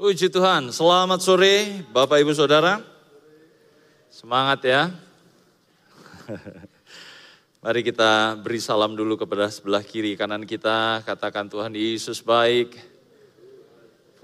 Puji 0.00 0.32
Tuhan, 0.32 0.72
selamat 0.72 1.20
sore 1.20 1.84
Bapak 1.92 2.24
Ibu 2.24 2.32
Saudara. 2.32 2.80
Semangat 4.08 4.64
ya. 4.64 4.88
Mari 7.60 7.84
kita 7.84 8.32
beri 8.40 8.64
salam 8.64 8.96
dulu 8.96 9.20
kepada 9.20 9.52
sebelah 9.52 9.84
kiri 9.84 10.16
kanan 10.16 10.48
kita. 10.48 11.04
Katakan 11.04 11.52
Tuhan 11.52 11.76
Yesus 11.76 12.24
baik. 12.24 12.80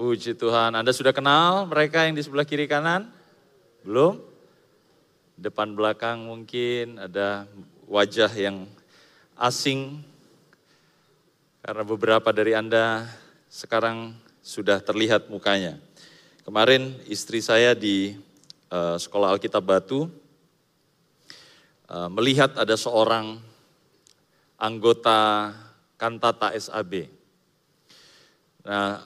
Puji 0.01 0.33
Tuhan. 0.33 0.73
Anda 0.73 0.97
sudah 0.97 1.13
kenal 1.13 1.69
mereka 1.69 2.09
yang 2.09 2.17
di 2.17 2.25
sebelah 2.25 2.49
kiri 2.49 2.65
kanan? 2.65 3.13
Belum? 3.85 4.17
Depan 5.37 5.77
belakang 5.77 6.25
mungkin 6.25 7.05
ada 7.05 7.45
wajah 7.85 8.33
yang 8.33 8.65
asing. 9.37 10.01
Karena 11.61 11.85
beberapa 11.85 12.33
dari 12.33 12.57
Anda 12.57 13.13
sekarang 13.53 14.25
sudah 14.47 14.79
terlihat 14.79 15.27
mukanya. 15.27 15.75
Kemarin 16.47 16.95
istri 17.11 17.43
saya 17.43 17.75
di 17.75 18.15
uh, 18.71 18.95
sekolah 18.95 19.35
Alkitab 19.35 19.67
Batu 19.67 20.07
uh, 21.91 22.07
melihat 22.15 22.55
ada 22.55 22.79
seorang 22.79 23.43
anggota 24.55 25.51
kantata 25.99 26.55
SAB. 26.55 27.11
Nah, 28.63 29.03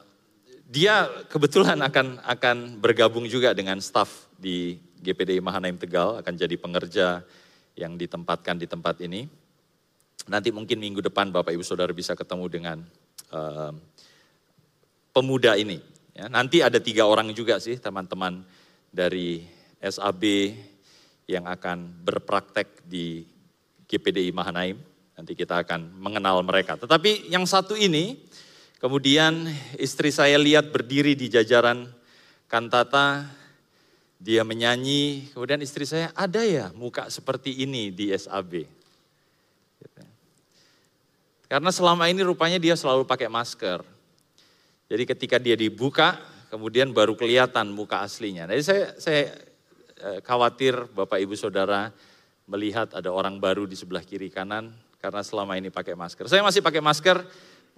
dia 0.69 1.09
kebetulan 1.33 1.81
akan 1.81 2.21
akan 2.21 2.57
bergabung 2.77 3.25
juga 3.25 3.57
dengan 3.57 3.81
staf 3.81 4.29
di 4.37 4.77
GPDI 5.01 5.41
Mahanaim 5.41 5.81
Tegal, 5.81 6.21
akan 6.21 6.37
jadi 6.37 6.57
pengerja 6.61 7.25
yang 7.81 7.97
ditempatkan 7.97 8.61
di 8.61 8.69
tempat 8.69 9.01
ini. 9.01 9.25
Nanti 10.29 10.53
mungkin 10.53 10.77
minggu 10.77 11.01
depan 11.01 11.33
Bapak 11.33 11.57
Ibu 11.57 11.65
Saudara 11.65 11.97
bisa 11.97 12.13
ketemu 12.13 12.45
dengan 12.53 12.79
uh, 13.33 13.73
pemuda 15.11 15.55
ini. 15.59 15.83
Ya, 16.15 16.27
nanti 16.27 16.61
ada 16.61 16.77
tiga 16.83 17.07
orang 17.07 17.33
juga 17.33 17.57
sih 17.63 17.79
teman-teman 17.79 18.45
dari 18.91 19.47
SAB 19.81 20.53
yang 21.31 21.47
akan 21.47 22.03
berpraktek 22.03 22.83
di 22.85 23.25
GPDI 23.87 24.35
Mahanaim. 24.35 24.77
Nanti 25.15 25.33
kita 25.37 25.63
akan 25.63 25.95
mengenal 26.01 26.43
mereka. 26.43 26.75
Tetapi 26.81 27.31
yang 27.31 27.45
satu 27.45 27.77
ini, 27.77 28.19
kemudian 28.83 29.47
istri 29.77 30.11
saya 30.11 30.41
lihat 30.41 30.73
berdiri 30.73 31.15
di 31.15 31.31
jajaran 31.31 31.87
kantata, 32.51 33.29
dia 34.21 34.45
menyanyi, 34.45 35.33
kemudian 35.33 35.61
istri 35.65 35.89
saya, 35.89 36.13
ada 36.13 36.45
ya 36.45 36.69
muka 36.77 37.09
seperti 37.09 37.65
ini 37.65 37.89
di 37.89 38.13
SAB. 38.13 38.81
Karena 41.51 41.75
selama 41.75 42.07
ini 42.07 42.23
rupanya 42.23 42.63
dia 42.63 42.79
selalu 42.79 43.03
pakai 43.03 43.27
masker. 43.27 43.83
Jadi 44.91 45.07
ketika 45.07 45.39
dia 45.39 45.55
dibuka, 45.55 46.19
kemudian 46.51 46.91
baru 46.91 47.15
kelihatan 47.15 47.71
muka 47.71 48.03
aslinya. 48.03 48.51
Jadi 48.51 48.63
saya, 48.67 48.85
saya 48.99 49.23
eh, 50.03 50.19
khawatir 50.27 50.91
Bapak 50.91 51.23
Ibu 51.23 51.39
Saudara 51.39 51.95
melihat 52.51 52.91
ada 52.99 53.15
orang 53.15 53.39
baru 53.39 53.71
di 53.71 53.79
sebelah 53.79 54.03
kiri 54.03 54.35
kanan 54.35 54.75
karena 54.99 55.23
selama 55.23 55.55
ini 55.55 55.71
pakai 55.71 55.95
masker. 55.95 56.27
Saya 56.27 56.43
masih 56.43 56.59
pakai 56.59 56.83
masker, 56.83 57.23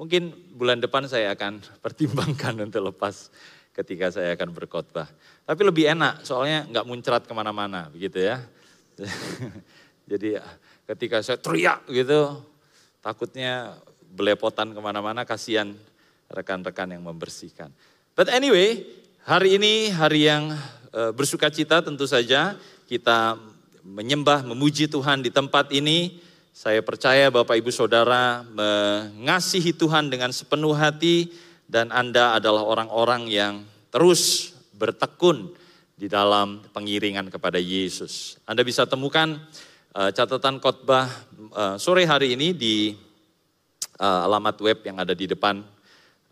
mungkin 0.01 0.33
bulan 0.57 0.81
depan 0.81 1.05
saya 1.05 1.37
akan 1.37 1.61
pertimbangkan 1.85 2.57
untuk 2.65 2.81
lepas 2.89 3.29
ketika 3.77 4.09
saya 4.09 4.33
akan 4.33 4.49
berkhotbah. 4.57 5.09
Tapi 5.45 5.61
lebih 5.69 5.93
enak, 5.93 6.25
soalnya 6.25 6.65
nggak 6.65 6.89
muncrat 6.89 7.23
ke 7.29 7.33
mana-mana, 7.37 7.93
begitu 7.93 8.25
ya. 8.25 8.41
Jadi 10.11 10.41
ketika 10.89 11.21
saya 11.21 11.37
teriak 11.37 11.85
gitu, 11.93 12.41
takutnya 13.05 13.77
belepotan 14.13 14.73
ke 14.73 14.81
mana-mana, 14.81 15.25
kasihan 15.29 15.73
rekan-rekan 16.33 16.91
yang 16.97 17.05
membersihkan. 17.05 17.69
But 18.17 18.33
anyway, 18.33 18.85
hari 19.25 19.57
ini 19.61 19.93
hari 19.93 20.29
yang 20.29 20.53
uh, 20.93 21.13
bersuka 21.13 21.49
cita 21.49 21.81
tentu 21.81 22.05
saja 22.09 22.57
kita 22.89 23.41
menyembah, 23.85 24.45
memuji 24.45 24.89
Tuhan 24.89 25.25
di 25.25 25.31
tempat 25.33 25.73
ini. 25.73 26.21
Saya 26.53 26.85
percaya 26.85 27.33
Bapak 27.33 27.57
Ibu 27.57 27.73
Saudara 27.73 28.45
mengasihi 28.45 29.73
Tuhan 29.73 30.13
dengan 30.13 30.29
sepenuh 30.37 30.77
hati 30.77 31.33
dan 31.65 31.89
Anda 31.89 32.37
adalah 32.37 32.69
orang-orang 32.69 33.33
yang 33.33 33.65
terus 33.89 34.53
bertekun 34.77 35.57
di 35.97 36.13
dalam 36.13 36.61
pengiringan 36.77 37.33
kepada 37.33 37.57
Yesus. 37.57 38.37
Anda 38.45 38.61
bisa 38.69 38.85
temukan 38.85 39.41
uh, 39.97 40.13
catatan 40.13 40.61
khotbah 40.61 41.09
uh, 41.57 41.81
sore 41.81 42.05
hari 42.05 42.37
ini 42.37 42.53
di 42.53 42.77
alamat 44.03 44.59
web 44.59 44.79
yang 44.83 44.99
ada 44.99 45.15
di 45.15 45.31
depan 45.31 45.63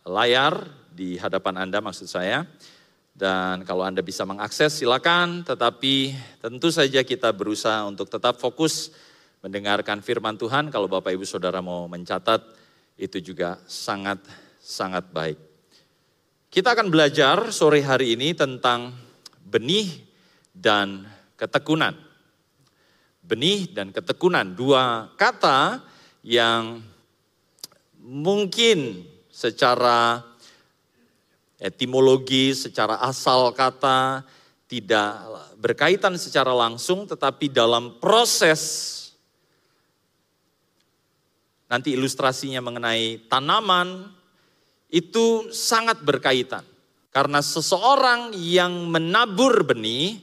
layar 0.06 0.68
di 0.90 1.16
hadapan 1.16 1.66
Anda 1.66 1.80
maksud 1.80 2.08
saya. 2.08 2.44
Dan 3.10 3.68
kalau 3.68 3.84
Anda 3.84 4.00
bisa 4.00 4.24
mengakses 4.24 4.80
silakan, 4.80 5.44
tetapi 5.44 6.16
tentu 6.40 6.72
saja 6.72 7.04
kita 7.04 7.34
berusaha 7.36 7.84
untuk 7.84 8.08
tetap 8.08 8.40
fokus 8.40 8.94
mendengarkan 9.44 10.00
firman 10.00 10.40
Tuhan. 10.40 10.72
Kalau 10.72 10.88
Bapak 10.88 11.12
Ibu 11.12 11.28
Saudara 11.28 11.60
mau 11.60 11.84
mencatat, 11.84 12.40
itu 12.96 13.20
juga 13.20 13.60
sangat 13.68 14.24
sangat 14.60 15.08
baik. 15.12 15.36
Kita 16.48 16.72
akan 16.76 16.88
belajar 16.88 17.52
sore 17.54 17.80
hari 17.84 18.16
ini 18.16 18.32
tentang 18.36 18.92
benih 19.44 19.88
dan 20.50 21.04
ketekunan. 21.36 21.96
Benih 23.24 23.70
dan 23.70 23.94
ketekunan, 23.94 24.58
dua 24.58 25.12
kata 25.14 25.80
yang 26.26 26.82
mungkin 28.00 29.06
secara 29.40 30.20
etimologi, 31.56 32.52
secara 32.52 33.00
asal 33.00 33.56
kata, 33.56 34.20
tidak 34.68 35.16
berkaitan 35.56 36.20
secara 36.20 36.52
langsung, 36.52 37.08
tetapi 37.08 37.48
dalam 37.48 37.96
proses 37.96 38.60
nanti 41.72 41.96
ilustrasinya 41.96 42.60
mengenai 42.60 43.24
tanaman 43.32 44.12
itu 44.92 45.48
sangat 45.48 46.04
berkaitan. 46.04 46.66
Karena 47.10 47.40
seseorang 47.40 48.36
yang 48.36 48.92
menabur 48.92 49.64
benih 49.64 50.20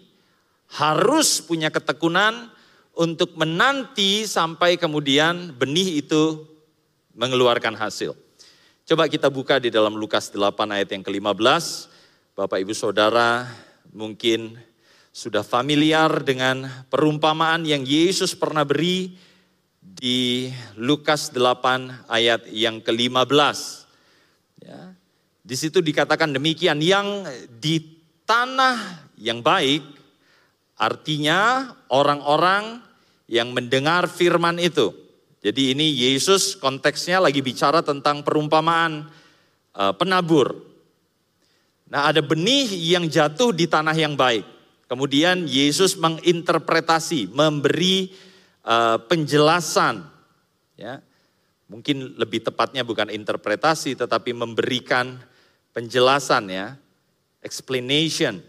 harus 0.78 1.42
punya 1.42 1.74
ketekunan 1.74 2.54
untuk 2.96 3.36
menanti 3.36 4.24
sampai 4.24 4.78
kemudian 4.80 5.52
benih 5.58 6.06
itu 6.06 6.48
mengeluarkan 7.18 7.76
hasil. 7.76 8.27
Coba 8.88 9.12
kita 9.12 9.28
buka 9.28 9.60
di 9.60 9.68
dalam 9.68 10.00
Lukas 10.00 10.32
8 10.32 10.64
ayat 10.72 10.96
yang 10.96 11.04
ke-15. 11.04 11.44
Bapak 12.40 12.64
Ibu 12.64 12.72
Saudara 12.72 13.44
mungkin 13.92 14.56
sudah 15.12 15.44
familiar 15.44 16.24
dengan 16.24 16.64
perumpamaan 16.88 17.68
yang 17.68 17.84
Yesus 17.84 18.32
pernah 18.32 18.64
beri 18.64 19.12
di 19.84 20.48
Lukas 20.80 21.36
8 21.36 22.08
ayat 22.08 22.48
yang 22.48 22.80
ke-15. 22.80 23.60
Ya. 24.64 24.96
Di 25.44 25.56
situ 25.60 25.84
dikatakan 25.84 26.32
demikian, 26.32 26.80
yang 26.80 27.28
di 27.60 27.84
tanah 28.24 29.04
yang 29.20 29.44
baik 29.44 29.84
artinya 30.80 31.76
orang-orang 31.92 32.80
yang 33.28 33.52
mendengar 33.52 34.08
firman 34.08 34.56
itu 34.64 35.07
jadi 35.48 35.72
ini 35.72 35.88
Yesus 35.96 36.60
konteksnya 36.60 37.24
lagi 37.24 37.40
bicara 37.40 37.80
tentang 37.80 38.20
perumpamaan 38.20 39.08
uh, 39.72 39.96
penabur. 39.96 40.60
Nah 41.88 42.12
ada 42.12 42.20
benih 42.20 42.68
yang 42.68 43.08
jatuh 43.08 43.56
di 43.56 43.64
tanah 43.64 43.96
yang 43.96 44.20
baik. 44.20 44.44
Kemudian 44.92 45.48
Yesus 45.48 45.96
menginterpretasi, 45.96 47.32
memberi 47.32 48.12
uh, 48.68 49.00
penjelasan. 49.08 50.04
Ya, 50.76 51.00
mungkin 51.72 52.20
lebih 52.20 52.44
tepatnya 52.44 52.84
bukan 52.84 53.08
interpretasi, 53.08 53.96
tetapi 53.96 54.36
memberikan 54.36 55.16
penjelasan 55.72 56.52
ya, 56.52 56.76
explanation. 57.40 58.44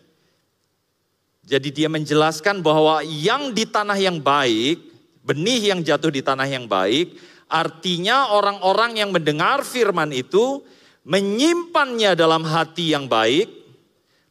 Jadi 1.46 1.70
dia 1.70 1.86
menjelaskan 1.86 2.58
bahwa 2.58 3.06
yang 3.06 3.54
di 3.54 3.62
tanah 3.62 4.02
yang 4.02 4.18
baik 4.18 4.87
benih 5.28 5.76
yang 5.76 5.84
jatuh 5.84 6.08
di 6.08 6.24
tanah 6.24 6.48
yang 6.48 6.64
baik, 6.64 7.12
artinya 7.52 8.32
orang-orang 8.32 8.96
yang 8.96 9.12
mendengar 9.12 9.60
firman 9.60 10.08
itu 10.16 10.64
menyimpannya 11.04 12.16
dalam 12.16 12.48
hati 12.48 12.96
yang 12.96 13.04
baik 13.04 13.52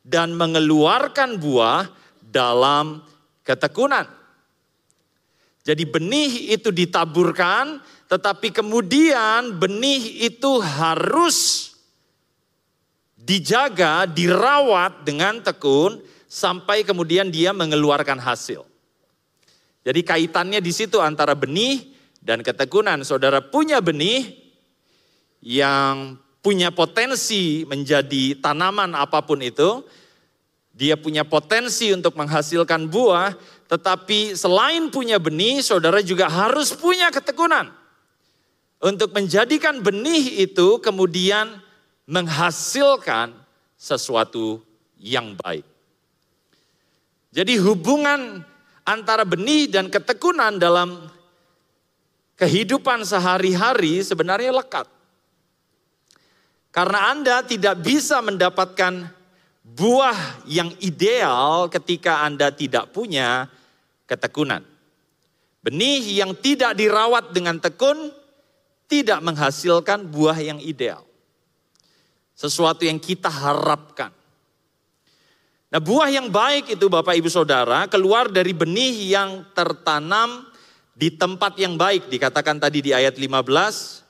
dan 0.02 0.34
mengeluarkan 0.34 1.38
buah 1.38 1.86
dalam 2.18 3.06
ketekunan. 3.46 4.10
Jadi 5.62 5.84
benih 5.84 6.56
itu 6.56 6.72
ditaburkan, 6.72 7.78
tetapi 8.08 8.56
kemudian 8.56 9.60
benih 9.60 10.26
itu 10.26 10.64
harus 10.64 11.70
dijaga, 13.20 14.08
dirawat 14.08 15.04
dengan 15.04 15.44
tekun 15.44 16.00
sampai 16.32 16.88
kemudian 16.88 17.28
dia 17.28 17.52
mengeluarkan 17.52 18.16
hasil. 18.16 18.64
Jadi 19.88 20.04
kaitannya 20.04 20.60
di 20.60 20.76
situ 20.76 21.00
antara 21.00 21.32
benih 21.32 21.96
dan 22.20 22.44
ketekunan. 22.44 23.08
Saudara 23.08 23.40
punya 23.40 23.80
benih 23.80 24.36
yang 25.40 26.20
punya 26.44 26.76
potensi 26.76 27.64
menjadi 27.64 28.36
tanaman 28.44 28.92
apa 29.00 29.24
pun 29.24 29.40
itu, 29.40 29.88
dia 30.76 31.00
punya 31.00 31.24
potensi 31.24 31.96
untuk 31.96 32.20
menghasilkan 32.20 32.92
buah, 32.92 33.32
tetapi 33.72 34.36
selain 34.36 34.92
punya 34.92 35.24
benih, 35.24 35.64
saudara 35.64 36.04
juga 36.04 36.28
harus 36.28 36.76
punya 36.76 37.08
ketekunan. 37.08 37.72
Untuk 38.84 39.16
menjadikan 39.16 39.80
benih 39.80 40.44
itu 40.44 40.84
kemudian 40.84 41.64
menghasilkan 42.12 43.32
sesuatu 43.80 44.60
yang 45.00 45.32
baik. 45.40 45.64
Jadi 47.32 47.56
hubungan 47.56 48.44
antara 48.88 49.28
benih 49.28 49.68
dan 49.68 49.92
ketekunan 49.92 50.56
dalam 50.56 51.12
kehidupan 52.40 53.04
sehari-hari 53.04 54.00
sebenarnya 54.00 54.56
lekat. 54.56 54.88
Karena 56.72 57.12
Anda 57.12 57.44
tidak 57.44 57.84
bisa 57.84 58.24
mendapatkan 58.24 59.12
buah 59.68 60.48
yang 60.48 60.72
ideal 60.80 61.68
ketika 61.68 62.24
Anda 62.24 62.54
tidak 62.56 62.96
punya 62.96 63.52
ketekunan. 64.08 64.64
Benih 65.60 66.24
yang 66.24 66.32
tidak 66.40 66.80
dirawat 66.80 67.36
dengan 67.36 67.60
tekun 67.60 68.14
tidak 68.88 69.20
menghasilkan 69.20 70.08
buah 70.08 70.40
yang 70.40 70.64
ideal. 70.64 71.04
Sesuatu 72.38 72.88
yang 72.88 73.02
kita 73.02 73.28
harapkan. 73.28 74.16
Nah 75.78 75.86
buah 75.86 76.10
yang 76.10 76.34
baik 76.34 76.74
itu 76.74 76.90
Bapak 76.90 77.14
Ibu 77.22 77.30
Saudara 77.30 77.86
keluar 77.86 78.34
dari 78.34 78.50
benih 78.50 79.14
yang 79.14 79.46
tertanam 79.54 80.50
di 80.98 81.14
tempat 81.14 81.54
yang 81.62 81.78
baik. 81.78 82.10
Dikatakan 82.10 82.58
tadi 82.58 82.82
di 82.82 82.98
ayat 82.98 83.14
15, 83.14 84.02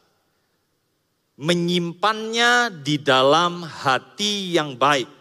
menyimpannya 1.36 2.72
di 2.72 2.96
dalam 3.04 3.68
hati 3.68 4.56
yang 4.56 4.80
baik. 4.80 5.12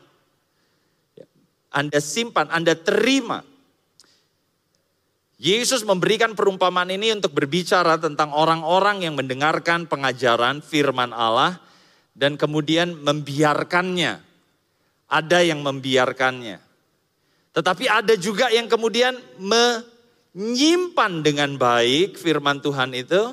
Anda 1.74 1.98
simpan, 1.98 2.46
Anda 2.54 2.78
terima. 2.78 3.42
Yesus 5.42 5.82
memberikan 5.82 6.38
perumpamaan 6.38 6.94
ini 6.94 7.10
untuk 7.10 7.34
berbicara 7.34 7.98
tentang 7.98 8.30
orang-orang 8.30 9.02
yang 9.02 9.18
mendengarkan 9.18 9.90
pengajaran 9.90 10.62
firman 10.62 11.10
Allah 11.10 11.58
dan 12.14 12.38
kemudian 12.38 12.94
membiarkannya. 13.02 14.35
Ada 15.06 15.46
yang 15.46 15.62
membiarkannya. 15.62 16.58
Tetapi 17.56 17.84
ada 17.88 18.14
juga 18.20 18.52
yang 18.52 18.68
kemudian 18.68 19.16
menyimpan 19.40 21.12
dengan 21.24 21.56
baik 21.56 22.20
firman 22.20 22.60
Tuhan 22.60 22.92
itu 22.92 23.32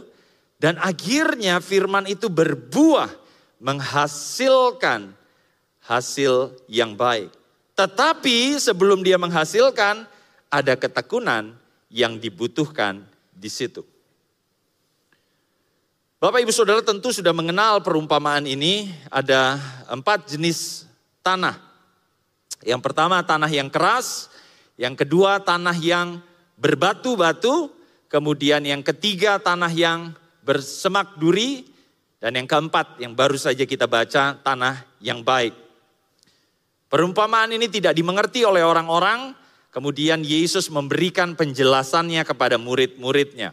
dan 0.64 0.80
akhirnya 0.80 1.60
firman 1.60 2.08
itu 2.08 2.32
berbuah, 2.32 3.12
menghasilkan 3.60 5.12
hasil 5.84 6.56
yang 6.72 6.96
baik. 6.96 7.36
Tetapi 7.76 8.56
sebelum 8.62 9.04
dia 9.04 9.20
menghasilkan, 9.20 10.08
ada 10.48 10.74
ketekunan 10.80 11.58
yang 11.92 12.16
dibutuhkan 12.16 13.04
di 13.36 13.52
situ. 13.52 13.84
Bapak 16.24 16.40
ibu 16.40 16.56
saudara 16.56 16.80
tentu 16.80 17.12
sudah 17.12 17.36
mengenal 17.36 17.84
perumpamaan 17.84 18.48
ini, 18.48 18.88
ada 19.12 19.60
empat 19.92 20.32
jenis 20.32 20.88
tanah. 21.24 21.56
Yang 22.62 22.82
pertama 22.84 23.24
tanah 23.24 23.50
yang 23.50 23.72
keras, 23.72 24.28
yang 24.76 24.94
kedua 24.94 25.40
tanah 25.40 25.76
yang 25.80 26.20
berbatu-batu, 26.60 27.72
kemudian 28.12 28.62
yang 28.68 28.84
ketiga 28.84 29.40
tanah 29.40 29.72
yang 29.72 30.14
bersemak 30.44 31.16
duri, 31.18 31.66
dan 32.24 32.40
yang 32.40 32.48
keempat 32.48 33.04
yang 33.04 33.16
baru 33.16 33.36
saja 33.36 33.68
kita 33.68 33.84
baca, 33.84 34.40
tanah 34.40 34.88
yang 35.04 35.24
baik. 35.24 35.52
Perumpamaan 36.88 37.52
ini 37.52 37.68
tidak 37.68 37.92
dimengerti 37.98 38.48
oleh 38.48 38.64
orang-orang, 38.64 39.36
kemudian 39.76 40.24
Yesus 40.24 40.72
memberikan 40.72 41.36
penjelasannya 41.36 42.24
kepada 42.24 42.56
murid-muridnya. 42.56 43.52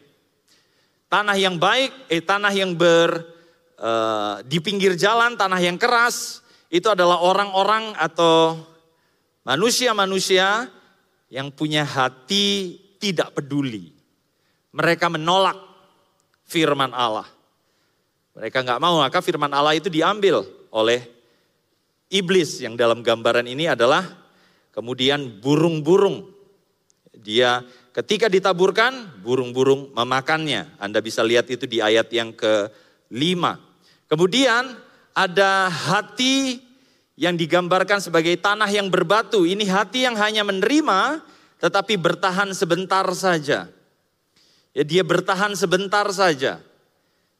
Tanah 1.10 1.34
yang 1.34 1.58
baik, 1.58 2.06
eh 2.06 2.22
tanah 2.22 2.54
yang 2.54 2.78
ber 2.78 3.26
eh, 3.74 4.34
di 4.46 4.62
pinggir 4.62 4.94
jalan, 4.94 5.34
tanah 5.34 5.58
yang 5.58 5.74
keras, 5.74 6.38
itu 6.70 6.86
adalah 6.86 7.18
orang-orang 7.18 7.98
atau 7.98 8.54
manusia-manusia 9.42 10.70
yang 11.26 11.50
punya 11.50 11.82
hati 11.82 12.78
tidak 13.02 13.34
peduli. 13.34 13.90
Mereka 14.70 15.10
menolak 15.10 15.58
firman 16.46 16.94
Allah. 16.94 17.26
Mereka 18.38 18.62
nggak 18.62 18.78
mau, 18.78 19.02
maka 19.02 19.18
firman 19.18 19.50
Allah 19.50 19.74
itu 19.74 19.90
diambil 19.90 20.46
oleh 20.70 21.02
iblis 22.06 22.62
yang 22.62 22.78
dalam 22.78 23.02
gambaran 23.02 23.50
ini 23.50 23.66
adalah 23.66 24.06
kemudian 24.70 25.42
burung-burung. 25.42 26.30
Dia 27.10 27.66
ketika 27.90 28.30
ditaburkan, 28.30 29.22
burung-burung 29.26 29.90
memakannya. 29.90 30.78
Anda 30.78 31.02
bisa 31.02 31.26
lihat 31.26 31.50
itu 31.50 31.66
di 31.66 31.82
ayat 31.82 32.06
yang 32.14 32.30
kelima. 32.30 33.58
Kemudian 34.06 34.89
ada 35.14 35.68
hati 35.68 36.62
yang 37.20 37.36
digambarkan 37.36 38.00
sebagai 38.00 38.32
tanah 38.40 38.68
yang 38.72 38.88
berbatu. 38.88 39.44
Ini 39.44 39.68
hati 39.68 40.08
yang 40.08 40.16
hanya 40.16 40.40
menerima 40.46 41.20
tetapi 41.60 42.00
bertahan 42.00 42.56
sebentar 42.56 43.04
saja. 43.12 43.68
Ya 44.72 44.82
dia 44.86 45.04
bertahan 45.04 45.52
sebentar 45.52 46.08
saja. 46.14 46.62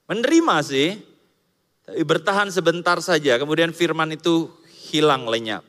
Menerima 0.05 0.57
sih, 0.61 1.01
tapi 1.87 2.03
bertahan 2.05 2.53
sebentar 2.53 3.01
saja. 3.01 3.41
Kemudian 3.41 3.73
firman 3.73 4.13
itu 4.13 4.51
hilang 4.93 5.25
lenyap. 5.25 5.65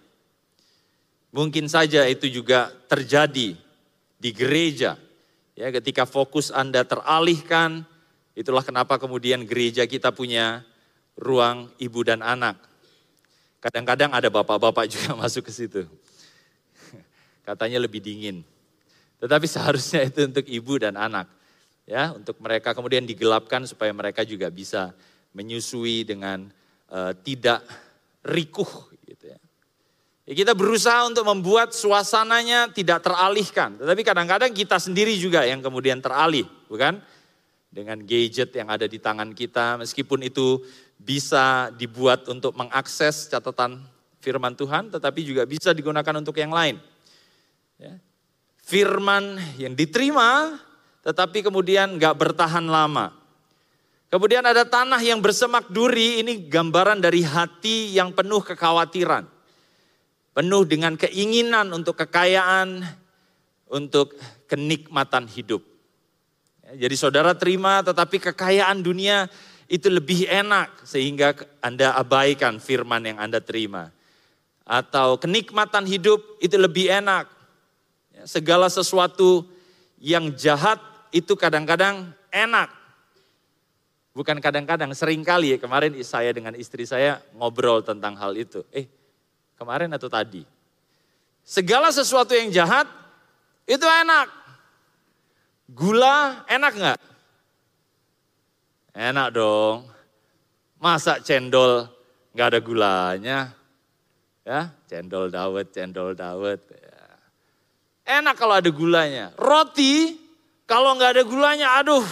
Mungkin 1.32 1.72
saja 1.72 2.04
itu 2.12 2.28
juga 2.28 2.76
terjadi 2.92 3.56
di 4.20 4.30
gereja. 4.36 5.00
Ya, 5.56 5.72
ketika 5.72 6.04
fokus 6.04 6.52
Anda 6.52 6.84
teralihkan, 6.84 7.88
itulah 8.36 8.66
kenapa 8.66 9.00
kemudian 9.00 9.48
gereja 9.48 9.88
kita 9.88 10.12
punya 10.12 10.66
ruang 11.22 11.70
ibu 11.78 12.02
dan 12.02 12.26
anak. 12.26 12.58
Kadang-kadang 13.62 14.10
ada 14.10 14.34
bapak-bapak 14.34 14.90
juga 14.90 15.14
masuk 15.22 15.46
ke 15.46 15.54
situ. 15.54 15.86
Katanya 17.46 17.78
lebih 17.78 18.02
dingin. 18.02 18.42
Tetapi 19.22 19.46
seharusnya 19.46 20.02
itu 20.02 20.26
untuk 20.26 20.46
ibu 20.50 20.82
dan 20.82 20.98
anak 20.98 21.30
ya 21.92 22.14
untuk 22.16 22.38
mereka 22.40 22.72
kemudian 22.72 23.04
digelapkan 23.04 23.66
supaya 23.66 23.92
mereka 23.92 24.24
juga 24.24 24.48
bisa 24.48 24.96
menyusui 25.36 26.08
dengan 26.08 26.48
uh, 26.92 27.12
tidak 27.20 27.64
rikuh 28.24 28.92
gitu 29.08 29.32
ya. 29.32 29.40
ya. 30.28 30.34
Kita 30.36 30.56
berusaha 30.56 31.08
untuk 31.08 31.28
membuat 31.28 31.76
suasananya 31.76 32.72
tidak 32.72 33.04
teralihkan, 33.04 33.80
tetapi 33.80 34.02
kadang-kadang 34.08 34.52
kita 34.56 34.80
sendiri 34.80 35.16
juga 35.20 35.44
yang 35.48 35.60
kemudian 35.64 36.00
teralih, 36.00 36.48
bukan? 36.72 37.04
Dengan 37.72 38.04
gadget 38.04 38.52
yang 38.52 38.68
ada 38.68 38.84
di 38.84 39.00
tangan 39.00 39.32
kita, 39.32 39.80
meskipun 39.80 40.28
itu 40.28 40.60
bisa 41.00 41.72
dibuat 41.72 42.28
untuk 42.28 42.52
mengakses 42.60 43.32
catatan 43.32 43.80
firman 44.20 44.54
Tuhan, 44.60 44.92
tetapi 44.92 45.24
juga 45.24 45.48
bisa 45.48 45.72
digunakan 45.72 46.20
untuk 46.20 46.36
yang 46.36 46.52
lain. 46.52 46.76
Ya. 47.80 47.96
Firman 48.62 49.40
yang 49.56 49.72
diterima 49.72 50.60
tetapi 51.02 51.42
kemudian 51.42 51.98
nggak 51.98 52.16
bertahan 52.18 52.66
lama. 52.66 53.14
Kemudian 54.12 54.44
ada 54.44 54.68
tanah 54.68 55.00
yang 55.00 55.24
bersemak 55.24 55.72
duri, 55.72 56.20
ini 56.22 56.46
gambaran 56.52 57.00
dari 57.00 57.24
hati 57.24 57.96
yang 57.96 58.12
penuh 58.12 58.44
kekhawatiran. 58.44 59.24
Penuh 60.36 60.64
dengan 60.68 61.00
keinginan 61.00 61.72
untuk 61.72 61.96
kekayaan, 61.96 62.84
untuk 63.72 64.20
kenikmatan 64.52 65.32
hidup. 65.32 65.64
Jadi 66.76 66.96
saudara 66.96 67.36
terima 67.36 67.84
tetapi 67.84 68.32
kekayaan 68.32 68.80
dunia 68.80 69.28
itu 69.72 69.88
lebih 69.88 70.28
enak 70.28 70.84
sehingga 70.84 71.32
Anda 71.64 71.96
abaikan 71.96 72.60
firman 72.60 73.08
yang 73.08 73.18
Anda 73.20 73.40
terima. 73.40 73.92
Atau 74.68 75.20
kenikmatan 75.20 75.88
hidup 75.88 76.20
itu 76.44 76.56
lebih 76.56 76.92
enak. 76.92 77.28
Ya, 78.12 78.24
segala 78.28 78.68
sesuatu 78.68 79.48
yang 80.00 80.32
jahat 80.36 80.80
itu 81.12 81.36
kadang-kadang 81.40 82.12
enak. 82.32 82.72
Bukan 84.12 84.44
kadang-kadang, 84.44 84.92
sering 84.92 85.24
kali 85.24 85.56
ya 85.56 85.58
kemarin 85.60 85.96
saya 86.04 86.36
dengan 86.36 86.52
istri 86.60 86.84
saya 86.84 87.24
ngobrol 87.32 87.80
tentang 87.80 88.20
hal 88.20 88.36
itu. 88.36 88.60
Eh, 88.76 88.92
kemarin 89.56 89.88
atau 89.96 90.12
tadi? 90.12 90.44
Segala 91.48 91.96
sesuatu 91.96 92.36
yang 92.36 92.52
jahat 92.52 92.92
itu 93.64 93.88
enak. 93.88 94.41
Gula 95.72 96.44
enak 96.52 96.74
nggak? 96.76 97.00
Enak 98.92 99.28
dong. 99.32 99.88
Masa 100.76 101.24
cendol 101.24 101.88
nggak 102.36 102.48
ada 102.52 102.60
gulanya? 102.60 103.40
Ya, 104.44 104.76
cendol 104.90 105.32
dawet, 105.32 105.72
cendol 105.72 106.12
dawet. 106.12 106.60
Ya. 106.68 107.08
Enak 108.20 108.36
kalau 108.36 108.60
ada 108.60 108.68
gulanya. 108.68 109.32
Roti 109.40 110.20
kalau 110.68 111.00
nggak 111.00 111.16
ada 111.16 111.24
gulanya, 111.24 111.68
aduh 111.80 112.04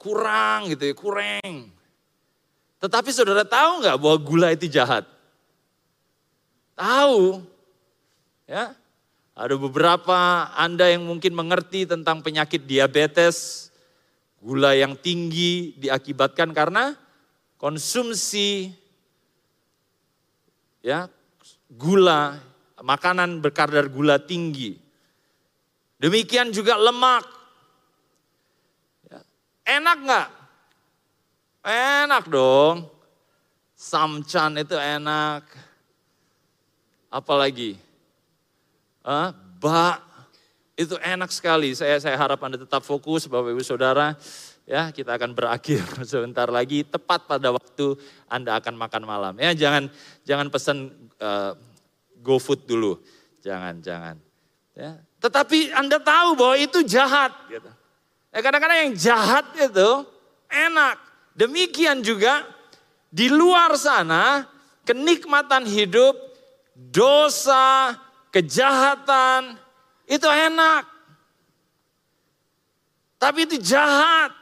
kurang 0.00 0.72
gitu 0.72 0.90
ya, 0.90 0.94
kurang. 0.96 1.70
Tetapi 2.80 3.12
saudara 3.12 3.44
tahu 3.44 3.84
nggak 3.84 3.96
bahwa 4.00 4.16
gula 4.18 4.48
itu 4.50 4.66
jahat? 4.66 5.04
Tahu. 6.74 7.44
Ya. 8.48 8.72
Ada 9.34 9.54
beberapa 9.56 10.50
Anda 10.54 10.90
yang 10.90 11.06
mungkin 11.06 11.32
mengerti 11.32 11.86
tentang 11.86 12.20
penyakit 12.20 12.66
diabetes, 12.66 13.68
gula 14.40 14.74
yang 14.74 14.96
tinggi 14.98 15.76
diakibatkan 15.78 16.50
karena 16.50 16.96
konsumsi 17.60 18.72
ya 20.80 21.08
gula, 21.70 22.40
makanan 22.80 23.38
berkadar 23.38 23.86
gula 23.92 24.18
tinggi. 24.18 24.76
Demikian 26.00 26.48
juga 26.50 26.80
lemak. 26.80 27.24
Ya. 29.04 29.20
Enak 29.68 29.98
nggak? 30.00 30.28
Enak 32.04 32.24
dong. 32.32 32.88
Samcan 33.76 34.64
itu 34.64 34.76
enak. 34.76 35.44
Apalagi? 37.12 37.76
Ah, 39.00 39.32
bak 39.32 40.04
itu 40.76 40.96
enak 41.00 41.28
sekali. 41.32 41.72
Saya 41.76 42.00
saya 42.00 42.16
harap 42.16 42.40
Anda 42.40 42.60
tetap 42.60 42.80
fokus 42.84 43.28
Bapak 43.28 43.52
Ibu 43.52 43.64
Saudara. 43.64 44.16
Ya, 44.68 44.88
kita 44.92 45.16
akan 45.16 45.36
berakhir 45.36 45.82
sebentar 46.10 46.48
lagi 46.48 46.84
tepat 46.84 47.28
pada 47.28 47.52
waktu 47.52 47.96
Anda 48.28 48.56
akan 48.60 48.76
makan 48.76 49.02
malam. 49.04 49.34
Ya, 49.40 49.52
jangan 49.52 49.92
jangan 50.24 50.46
pesan 50.48 50.92
uh, 51.20 51.52
GoFood 52.20 52.64
dulu. 52.68 53.00
Jangan, 53.40 53.80
jangan. 53.80 54.16
Ya. 54.76 55.00
Tetapi 55.20 55.72
Anda 55.72 56.00
tahu 56.00 56.36
bahwa 56.36 56.56
itu 56.56 56.80
jahat. 56.84 57.32
Gitu. 57.48 57.70
Ya, 58.30 58.38
kadang-kadang 58.40 58.78
yang 58.88 58.94
jahat 58.96 59.44
itu 59.56 59.90
enak. 60.48 60.96
Demikian 61.36 62.04
juga 62.04 62.44
di 63.08 63.32
luar 63.32 63.74
sana 63.80 64.44
kenikmatan 64.84 65.64
hidup, 65.66 66.14
dosa, 66.76 67.96
kejahatan 68.30 69.58
itu 70.10 70.26
enak. 70.26 70.90
Tapi 73.20 73.44
itu 73.46 73.60
jahat. 73.60 74.32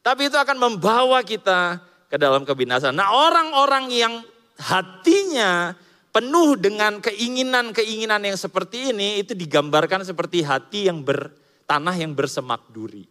Tapi 0.00 0.32
itu 0.32 0.40
akan 0.40 0.56
membawa 0.56 1.20
kita 1.20 1.84
ke 2.08 2.16
dalam 2.16 2.48
kebinasan. 2.48 2.96
Nah 2.96 3.12
orang-orang 3.12 3.92
yang 3.92 4.24
hatinya 4.56 5.76
penuh 6.08 6.56
dengan 6.56 7.04
keinginan-keinginan 7.04 8.24
yang 8.24 8.40
seperti 8.40 8.96
ini 8.96 9.20
itu 9.20 9.36
digambarkan 9.36 10.00
seperti 10.02 10.42
hati 10.42 10.88
yang 10.88 11.04
bertanah 11.04 11.94
yang 11.94 12.16
bersemak 12.16 12.64
duri. 12.72 13.04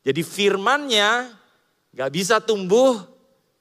Jadi 0.00 0.24
firmannya 0.24 1.36
gak 1.92 2.10
bisa 2.10 2.40
tumbuh 2.40 3.04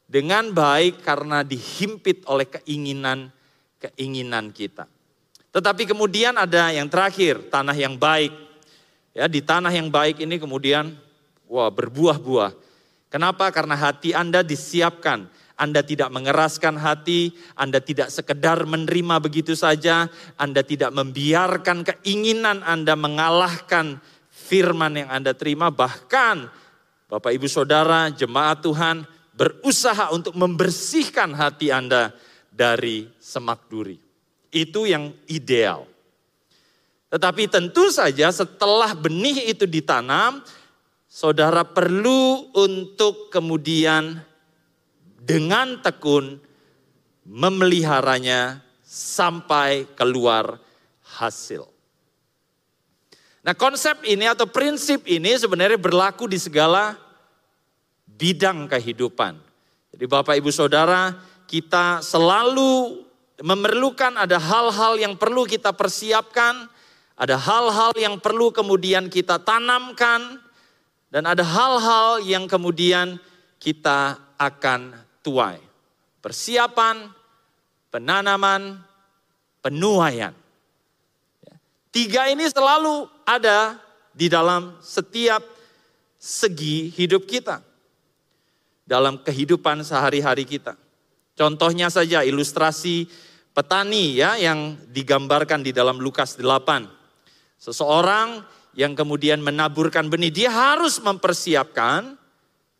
dengan 0.07 0.55
baik 0.55 1.03
karena 1.03 1.43
dihimpit 1.43 2.23
oleh 2.25 2.47
keinginan-keinginan 2.47 4.55
kita. 4.55 4.87
Tetapi 5.49 5.89
kemudian 5.89 6.37
ada 6.37 6.69
yang 6.69 6.85
terakhir, 6.85 7.49
tanah 7.49 7.73
yang 7.73 7.97
baik. 7.97 8.31
Ya, 9.17 9.25
di 9.25 9.41
tanah 9.41 9.73
yang 9.73 9.89
baik 9.89 10.21
ini 10.21 10.37
kemudian 10.37 10.93
wah 11.49 11.73
berbuah-buah. 11.73 12.53
Kenapa? 13.09 13.49
Karena 13.49 13.73
hati 13.73 14.13
Anda 14.13 14.45
disiapkan 14.45 15.25
anda 15.59 15.83
tidak 15.83 16.07
mengeraskan 16.15 16.79
hati, 16.79 17.35
Anda 17.59 17.83
tidak 17.83 18.15
sekedar 18.15 18.63
menerima 18.63 19.19
begitu 19.19 19.59
saja, 19.59 20.07
Anda 20.39 20.63
tidak 20.63 20.95
membiarkan 20.95 21.83
keinginan 21.83 22.63
Anda 22.63 22.95
mengalahkan 22.95 23.99
firman 24.31 24.95
yang 24.95 25.11
Anda 25.11 25.35
terima, 25.35 25.67
bahkan 25.67 26.47
Bapak 27.11 27.35
Ibu 27.35 27.51
Saudara, 27.51 28.07
jemaat 28.07 28.63
Tuhan 28.63 29.03
berusaha 29.35 30.15
untuk 30.15 30.31
membersihkan 30.39 31.35
hati 31.35 31.75
Anda 31.75 32.15
dari 32.47 33.11
semak 33.19 33.67
duri. 33.67 34.08
Itu 34.49 34.89
yang 34.89 35.13
ideal. 35.29 35.85
Tetapi 37.09 37.49
tentu 37.49 37.89
saja 37.89 38.29
setelah 38.29 38.93
benih 38.93 39.49
itu 39.49 39.65
ditanam, 39.65 40.45
saudara 41.09 41.65
perlu 41.65 42.53
untuk 42.53 43.33
kemudian 43.33 44.21
dengan 45.17 45.81
tekun 45.81 46.37
memeliharanya 47.25 48.61
sampai 48.85 49.89
keluar 49.97 50.61
hasil. 51.17 51.65
Nah 53.41 53.57
konsep 53.57 54.05
ini 54.05 54.29
atau 54.29 54.45
prinsip 54.45 55.05
ini 55.09 55.33
sebenarnya 55.33 55.81
berlaku 55.81 56.29
di 56.29 56.37
segala 56.37 56.93
bidang 58.05 58.69
kehidupan. 58.69 59.33
Jadi 59.89 60.05
Bapak 60.05 60.37
Ibu 60.37 60.53
Saudara 60.53 61.17
kita 61.49 62.05
selalu 62.05 63.01
memerlukan 63.39 64.19
ada 64.19 64.35
hal-hal 64.35 64.99
yang 64.99 65.15
perlu 65.15 65.47
kita 65.47 65.71
persiapkan, 65.71 66.67
ada 67.15 67.35
hal-hal 67.39 67.95
yang 67.95 68.19
perlu 68.19 68.51
kemudian 68.51 69.07
kita 69.07 69.39
tanamkan, 69.39 70.39
dan 71.09 71.25
ada 71.25 71.41
hal-hal 71.41 72.21
yang 72.21 72.45
kemudian 72.45 73.17
kita 73.57 74.19
akan 74.37 74.93
tuai. 75.25 75.59
Persiapan, 76.19 77.09
penanaman, 77.89 78.79
penuaian. 79.63 80.35
Ya. 81.43 81.55
Tiga 81.89 82.21
ini 82.29 82.45
selalu 82.45 83.07
ada 83.23 83.79
di 84.11 84.27
dalam 84.27 84.77
setiap 84.83 85.41
segi 86.19 86.91
hidup 86.91 87.23
kita. 87.25 87.63
Dalam 88.83 89.21
kehidupan 89.21 89.85
sehari-hari 89.85 90.43
kita. 90.49 90.73
Contohnya 91.37 91.87
saja 91.93 92.25
ilustrasi 92.25 93.07
petani 93.59 94.15
ya 94.15 94.39
yang 94.39 94.79
digambarkan 94.87 95.59
di 95.59 95.75
dalam 95.75 95.99
Lukas 95.99 96.39
8. 96.39 96.87
Seseorang 97.59 98.39
yang 98.71 98.95
kemudian 98.95 99.43
menaburkan 99.43 100.07
benih, 100.07 100.31
dia 100.31 100.47
harus 100.47 101.03
mempersiapkan 101.03 102.15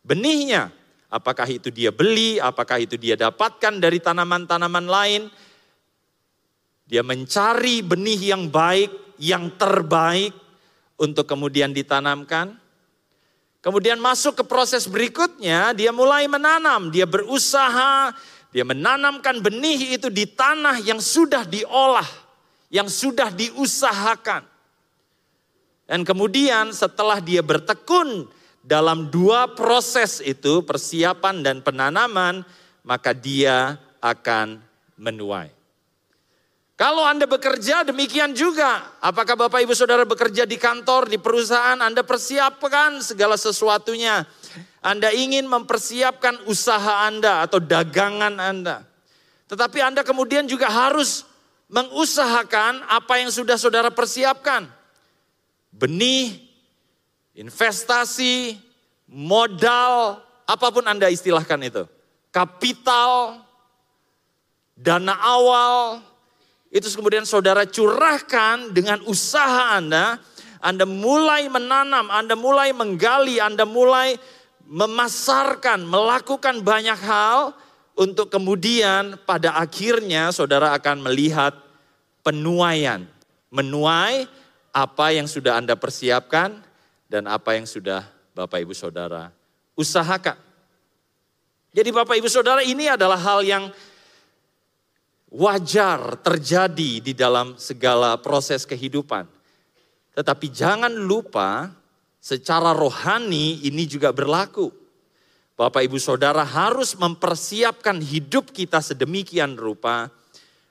benihnya. 0.07 0.71
Apakah 1.12 1.51
itu 1.51 1.67
dia 1.67 1.91
beli, 1.91 2.39
apakah 2.39 2.79
itu 2.79 2.95
dia 2.95 3.19
dapatkan 3.19 3.75
dari 3.75 4.00
tanaman-tanaman 4.00 4.88
lain. 4.88 5.27
Dia 6.88 7.03
mencari 7.03 7.83
benih 7.83 8.31
yang 8.31 8.48
baik, 8.48 9.19
yang 9.19 9.51
terbaik 9.59 10.31
untuk 10.95 11.27
kemudian 11.27 11.75
ditanamkan. 11.75 12.55
Kemudian 13.59 14.00
masuk 14.00 14.39
ke 14.39 14.43
proses 14.48 14.88
berikutnya, 14.88 15.75
dia 15.75 15.91
mulai 15.91 16.31
menanam, 16.31 16.88
dia 16.88 17.03
berusaha, 17.03 18.15
dia 18.50 18.65
menanamkan 18.65 19.41
benih 19.46 19.94
itu 19.94 20.10
di 20.10 20.25
tanah 20.25 20.82
yang 20.82 20.98
sudah 20.98 21.46
diolah, 21.46 22.08
yang 22.74 22.89
sudah 22.89 23.29
diusahakan. 23.29 24.41
Dan 25.89 26.01
kemudian 26.06 26.74
setelah 26.74 27.22
dia 27.22 27.41
bertekun 27.41 28.29
dalam 28.65 29.10
dua 29.10 29.53
proses 29.53 30.22
itu, 30.22 30.62
persiapan 30.65 31.41
dan 31.46 31.58
penanaman, 31.62 32.46
maka 32.86 33.13
dia 33.13 33.77
akan 34.01 34.62
menuai. 34.98 35.50
Kalau 36.79 37.03
Anda 37.03 37.27
bekerja 37.27 37.84
demikian 37.84 38.32
juga. 38.32 38.96
Apakah 39.03 39.36
Bapak 39.36 39.60
Ibu 39.68 39.75
Saudara 39.75 40.08
bekerja 40.08 40.48
di 40.48 40.56
kantor, 40.56 41.12
di 41.12 41.20
perusahaan, 41.20 41.75
Anda 41.75 42.08
persiapkan 42.08 43.03
segala 43.03 43.36
sesuatunya. 43.36 44.24
Anda 44.79 45.12
ingin 45.12 45.46
mempersiapkan 45.46 46.48
usaha 46.48 47.06
Anda 47.06 47.44
atau 47.44 47.60
dagangan 47.60 48.39
Anda. 48.39 48.88
Tetapi 49.50 49.79
Anda 49.82 50.01
kemudian 50.06 50.46
juga 50.46 50.70
harus 50.70 51.25
mengusahakan 51.70 52.86
apa 52.89 53.22
yang 53.22 53.29
sudah 53.29 53.58
saudara 53.58 53.94
persiapkan. 53.94 54.70
Benih 55.70 56.50
investasi, 57.39 58.60
modal, 59.08 60.20
apa 60.44 60.68
pun 60.74 60.84
Anda 60.84 61.08
istilahkan 61.08 61.60
itu. 61.63 61.84
Kapital, 62.29 63.41
dana 64.75 65.15
awal, 65.18 66.03
itu 66.70 66.86
kemudian 66.94 67.25
saudara 67.25 67.65
curahkan 67.65 68.70
dengan 68.75 69.01
usaha 69.10 69.74
Anda. 69.74 70.22
Anda 70.60 70.84
mulai 70.84 71.48
menanam, 71.48 72.12
Anda 72.12 72.36
mulai 72.36 72.75
menggali, 72.75 73.39
Anda 73.39 73.63
mulai 73.63 74.20
memasarkan, 74.69 75.81
melakukan 75.81 76.61
banyak 76.61 76.99
hal 77.01 77.57
untuk 77.97 78.29
kemudian 78.29 79.17
pada 79.25 79.57
akhirnya 79.57 80.29
saudara 80.29 80.77
akan 80.77 81.09
melihat 81.09 81.57
penuaian. 82.21 83.09
Menuai 83.49 84.29
apa 84.69 85.09
yang 85.09 85.25
sudah 85.25 85.57
Anda 85.57 85.73
persiapkan 85.73 86.61
dan 87.09 87.25
apa 87.25 87.57
yang 87.57 87.65
sudah 87.65 88.05
Bapak 88.38 88.61
Ibu 88.61 88.77
Saudara 88.77 89.33
usahakan. 89.73 90.38
Jadi 91.73 91.89
Bapak 91.89 92.21
Ibu 92.21 92.29
Saudara 92.29 92.61
ini 92.61 92.85
adalah 92.85 93.17
hal 93.17 93.41
yang 93.41 93.73
wajar 95.33 96.17
terjadi 96.21 97.01
di 97.01 97.13
dalam 97.17 97.57
segala 97.57 98.21
proses 98.21 98.69
kehidupan. 98.69 99.25
Tetapi 100.13 100.47
jangan 100.53 100.93
lupa 100.93 101.73
secara 102.19 102.75
rohani 102.75 103.63
ini 103.63 103.88
juga 103.88 104.11
berlaku. 104.11 104.69
Bapak 105.59 105.83
Ibu 105.83 105.99
Saudara 105.99 106.47
harus 106.47 106.95
mempersiapkan 106.95 107.99
hidup 107.99 108.55
kita 108.55 108.79
sedemikian 108.79 109.59
rupa, 109.59 110.07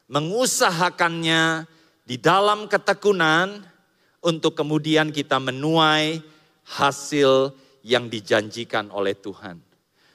mengusahakannya 0.08 1.68
di 2.08 2.16
dalam 2.16 2.64
ketekunan 2.72 3.60
untuk 4.24 4.56
kemudian 4.56 5.12
kita 5.12 5.36
menuai 5.36 6.24
hasil 6.64 7.52
yang 7.84 8.08
dijanjikan 8.08 8.88
oleh 8.88 9.12
Tuhan. 9.12 9.60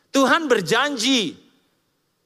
Tuhan 0.09 0.49
berjanji 0.49 1.37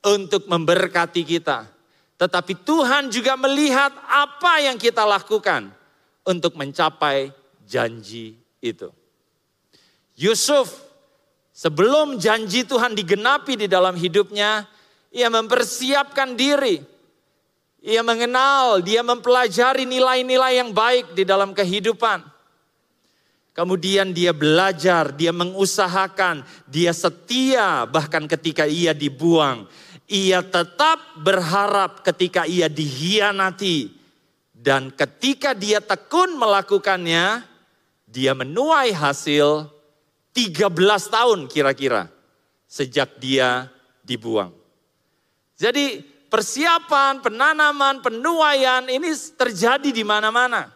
untuk 0.08 0.48
memberkati 0.48 1.28
kita, 1.28 1.68
tetapi 2.16 2.64
Tuhan 2.64 3.12
juga 3.12 3.36
melihat 3.36 3.92
apa 4.08 4.64
yang 4.64 4.80
kita 4.80 5.04
lakukan 5.04 5.68
untuk 6.24 6.56
mencapai 6.56 7.32
janji 7.68 8.47
itu. 8.62 8.90
Yusuf 10.18 10.88
Sebelum 11.58 12.22
janji 12.22 12.62
Tuhan 12.62 12.94
digenapi 12.94 13.58
di 13.58 13.66
dalam 13.66 13.98
hidupnya, 13.98 14.70
ia 15.10 15.26
mempersiapkan 15.26 16.38
diri. 16.38 16.78
Ia 17.82 18.06
mengenal, 18.06 18.86
dia 18.86 19.02
mempelajari 19.02 19.90
nilai-nilai 19.90 20.62
yang 20.62 20.70
baik 20.70 21.18
di 21.18 21.26
dalam 21.26 21.58
kehidupan. 21.58 22.22
Kemudian 23.58 24.14
dia 24.14 24.38
belajar, 24.38 25.10
dia 25.18 25.34
mengusahakan, 25.34 26.46
dia 26.70 26.94
setia 26.94 27.90
bahkan 27.90 28.30
ketika 28.30 28.70
ia 28.70 28.94
dibuang. 28.94 29.66
Ia 30.06 30.46
tetap 30.46 31.18
berharap 31.18 32.06
ketika 32.06 32.46
ia 32.46 32.70
dihianati. 32.70 33.98
Dan 34.54 34.94
ketika 34.94 35.58
dia 35.58 35.82
tekun 35.82 36.38
melakukannya, 36.38 37.57
dia 38.18 38.34
menuai 38.34 38.98
hasil 38.98 39.70
13 40.34 40.74
tahun 41.14 41.46
kira-kira 41.46 42.10
sejak 42.66 43.22
dia 43.22 43.70
dibuang. 44.02 44.50
Jadi 45.54 46.02
persiapan, 46.26 47.22
penanaman, 47.22 48.02
penuaian 48.02 48.90
ini 48.90 49.14
terjadi 49.38 49.94
di 49.94 50.02
mana-mana. 50.02 50.74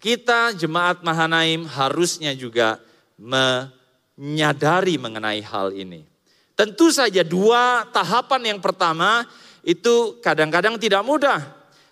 Kita 0.00 0.56
jemaat 0.56 1.04
Mahanaim 1.04 1.68
harusnya 1.68 2.32
juga 2.32 2.80
menyadari 3.20 4.96
mengenai 4.96 5.44
hal 5.44 5.76
ini. 5.76 6.08
Tentu 6.56 6.88
saja 6.88 7.20
dua 7.20 7.84
tahapan 7.92 8.56
yang 8.56 8.60
pertama 8.62 9.28
itu 9.60 10.16
kadang-kadang 10.24 10.80
tidak 10.80 11.02
mudah. 11.04 11.44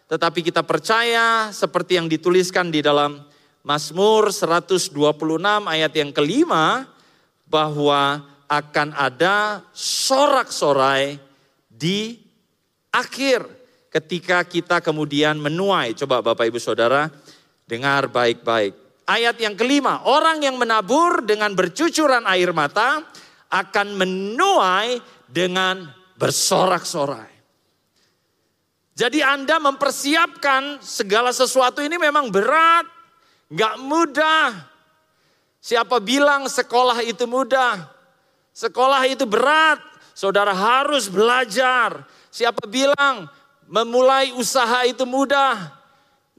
Tetapi 0.09 0.41
kita 0.49 0.65
percaya 0.65 1.51
seperti 1.53 1.99
yang 1.99 2.07
dituliskan 2.07 2.71
di 2.71 2.83
dalam 2.83 3.30
Mazmur 3.61 4.33
126 4.33 4.97
ayat 5.69 5.93
yang 5.93 6.11
kelima 6.17 6.89
bahwa 7.45 8.25
akan 8.49 8.97
ada 8.97 9.61
sorak-sorai 9.77 11.21
di 11.69 12.19
akhir 12.91 13.45
ketika 13.93 14.43
kita 14.43 14.81
kemudian 14.81 15.37
menuai. 15.37 15.93
Coba 15.93 16.25
Bapak 16.25 16.49
Ibu 16.49 16.57
Saudara 16.57 17.07
dengar 17.69 18.09
baik-baik. 18.09 18.75
Ayat 19.07 19.37
yang 19.43 19.59
kelima, 19.59 20.07
orang 20.07 20.41
yang 20.41 20.55
menabur 20.55 21.27
dengan 21.27 21.51
bercucuran 21.55 22.25
air 22.31 22.55
mata 22.55 23.03
akan 23.51 23.99
menuai 23.99 25.03
dengan 25.27 25.91
bersorak-sorai. 26.15 27.31
Jadi 28.95 29.25
Anda 29.25 29.57
mempersiapkan 29.59 30.79
segala 30.85 31.33
sesuatu 31.35 31.81
ini 31.83 31.97
memang 31.97 32.29
berat, 32.29 33.00
Gak 33.51 33.83
mudah. 33.83 34.55
Siapa 35.59 35.99
bilang 35.99 36.47
sekolah 36.47 37.03
itu 37.03 37.27
mudah? 37.27 37.83
Sekolah 38.55 39.03
itu 39.11 39.27
berat. 39.27 39.83
Saudara 40.15 40.55
harus 40.55 41.11
belajar. 41.11 42.07
Siapa 42.31 42.71
bilang 42.71 43.27
memulai 43.67 44.31
usaha 44.39 44.87
itu 44.87 45.03
mudah? 45.03 45.81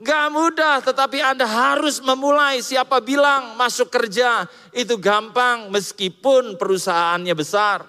Gak 0.01 0.27
mudah, 0.33 0.81
tetapi 0.81 1.21
Anda 1.21 1.45
harus 1.45 2.01
memulai. 2.01 2.63
Siapa 2.63 3.03
bilang 3.03 3.53
masuk 3.59 3.91
kerja 3.91 4.49
itu 4.73 4.97
gampang 4.97 5.69
meskipun 5.69 6.57
perusahaannya 6.57 7.35
besar? 7.37 7.85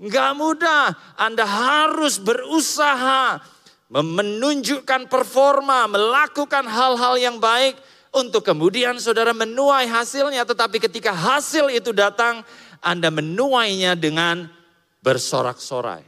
Gak 0.00 0.32
mudah, 0.34 0.96
Anda 1.14 1.46
harus 1.46 2.18
berusaha 2.18 3.38
menunjukkan 3.86 5.06
performa, 5.06 5.86
melakukan 5.86 6.66
hal-hal 6.66 7.14
yang 7.20 7.38
baik 7.38 7.78
untuk 8.16 8.40
kemudian 8.40 8.96
saudara 8.96 9.36
menuai 9.36 9.84
hasilnya. 9.84 10.48
Tetapi 10.48 10.80
ketika 10.80 11.12
hasil 11.12 11.68
itu 11.68 11.92
datang, 11.92 12.40
Anda 12.80 13.12
menuainya 13.12 13.92
dengan 13.92 14.48
bersorak-sorai. 15.04 16.00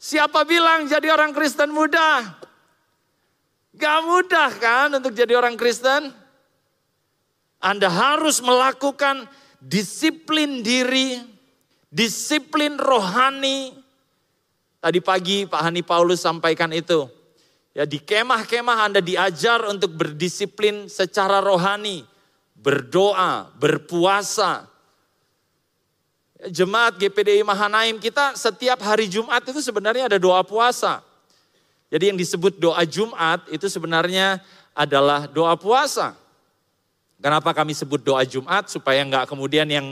Siapa 0.00 0.48
bilang 0.48 0.88
jadi 0.88 1.12
orang 1.12 1.36
Kristen 1.36 1.68
mudah? 1.68 2.40
Gak 3.76 4.00
mudah 4.08 4.50
kan 4.56 4.88
untuk 4.96 5.12
jadi 5.12 5.36
orang 5.36 5.54
Kristen? 5.54 6.10
Anda 7.58 7.90
harus 7.90 8.38
melakukan 8.40 9.26
disiplin 9.60 10.62
diri, 10.62 11.18
disiplin 11.90 12.78
rohani. 12.78 13.74
Tadi 14.78 15.02
pagi 15.02 15.42
Pak 15.44 15.60
Hani 15.66 15.82
Paulus 15.82 16.22
sampaikan 16.22 16.70
itu. 16.70 17.17
Ya 17.76 17.84
di 17.84 18.00
kemah-kemah 18.00 18.88
Anda 18.90 19.00
diajar 19.04 19.62
untuk 19.68 19.94
berdisiplin 19.94 20.88
secara 20.88 21.38
rohani, 21.38 22.02
berdoa, 22.56 23.52
berpuasa. 23.56 24.66
Jemaat 26.48 27.02
GPDI 27.02 27.42
Mahanaim 27.42 27.98
kita 27.98 28.38
setiap 28.38 28.78
hari 28.86 29.10
Jumat 29.10 29.42
itu 29.42 29.58
sebenarnya 29.58 30.06
ada 30.06 30.18
doa 30.22 30.42
puasa. 30.46 31.02
Jadi 31.88 32.14
yang 32.14 32.18
disebut 32.18 32.60
doa 32.60 32.84
Jumat 32.84 33.42
itu 33.50 33.66
sebenarnya 33.66 34.38
adalah 34.76 35.26
doa 35.26 35.58
puasa. 35.58 36.14
Kenapa 37.18 37.50
kami 37.50 37.74
sebut 37.74 37.98
doa 37.98 38.22
Jumat 38.22 38.70
supaya 38.70 39.02
nggak 39.02 39.26
kemudian 39.26 39.66
yang 39.66 39.86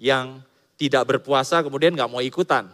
yang 0.00 0.40
tidak 0.80 1.04
berpuasa 1.04 1.60
kemudian 1.60 1.92
nggak 1.92 2.08
mau 2.08 2.24
ikutan. 2.24 2.72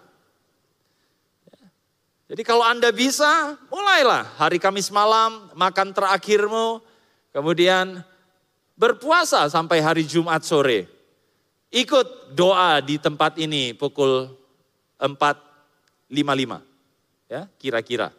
Jadi 2.28 2.44
kalau 2.44 2.60
Anda 2.60 2.92
bisa, 2.92 3.56
mulailah 3.72 4.36
hari 4.36 4.60
Kamis 4.60 4.92
malam, 4.92 5.48
makan 5.56 5.96
terakhirmu, 5.96 6.84
kemudian 7.32 8.04
berpuasa 8.76 9.48
sampai 9.48 9.80
hari 9.80 10.04
Jumat 10.04 10.44
sore. 10.44 10.84
Ikut 11.72 12.36
doa 12.36 12.84
di 12.84 13.00
tempat 13.00 13.40
ini 13.40 13.72
pukul 13.72 14.28
4.55. 15.00 17.32
Ya, 17.32 17.48
kira-kira. 17.56 18.12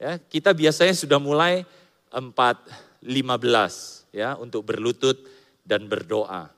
Ya, 0.00 0.16
kita 0.16 0.56
biasanya 0.56 0.96
sudah 0.96 1.20
mulai 1.20 1.68
4.15 2.08 3.04
ya 4.16 4.32
untuk 4.40 4.64
berlutut 4.64 5.20
dan 5.60 5.84
berdoa. 5.84 6.48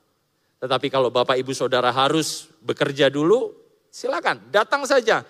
Tetapi 0.63 0.87
kalau 0.95 1.11
Bapak 1.11 1.43
Ibu 1.43 1.51
Saudara 1.55 1.91
harus 1.91 2.47
bekerja 2.63 3.11
dulu, 3.11 3.51
silakan 3.91 4.43
datang 4.51 4.87
saja 4.87 5.27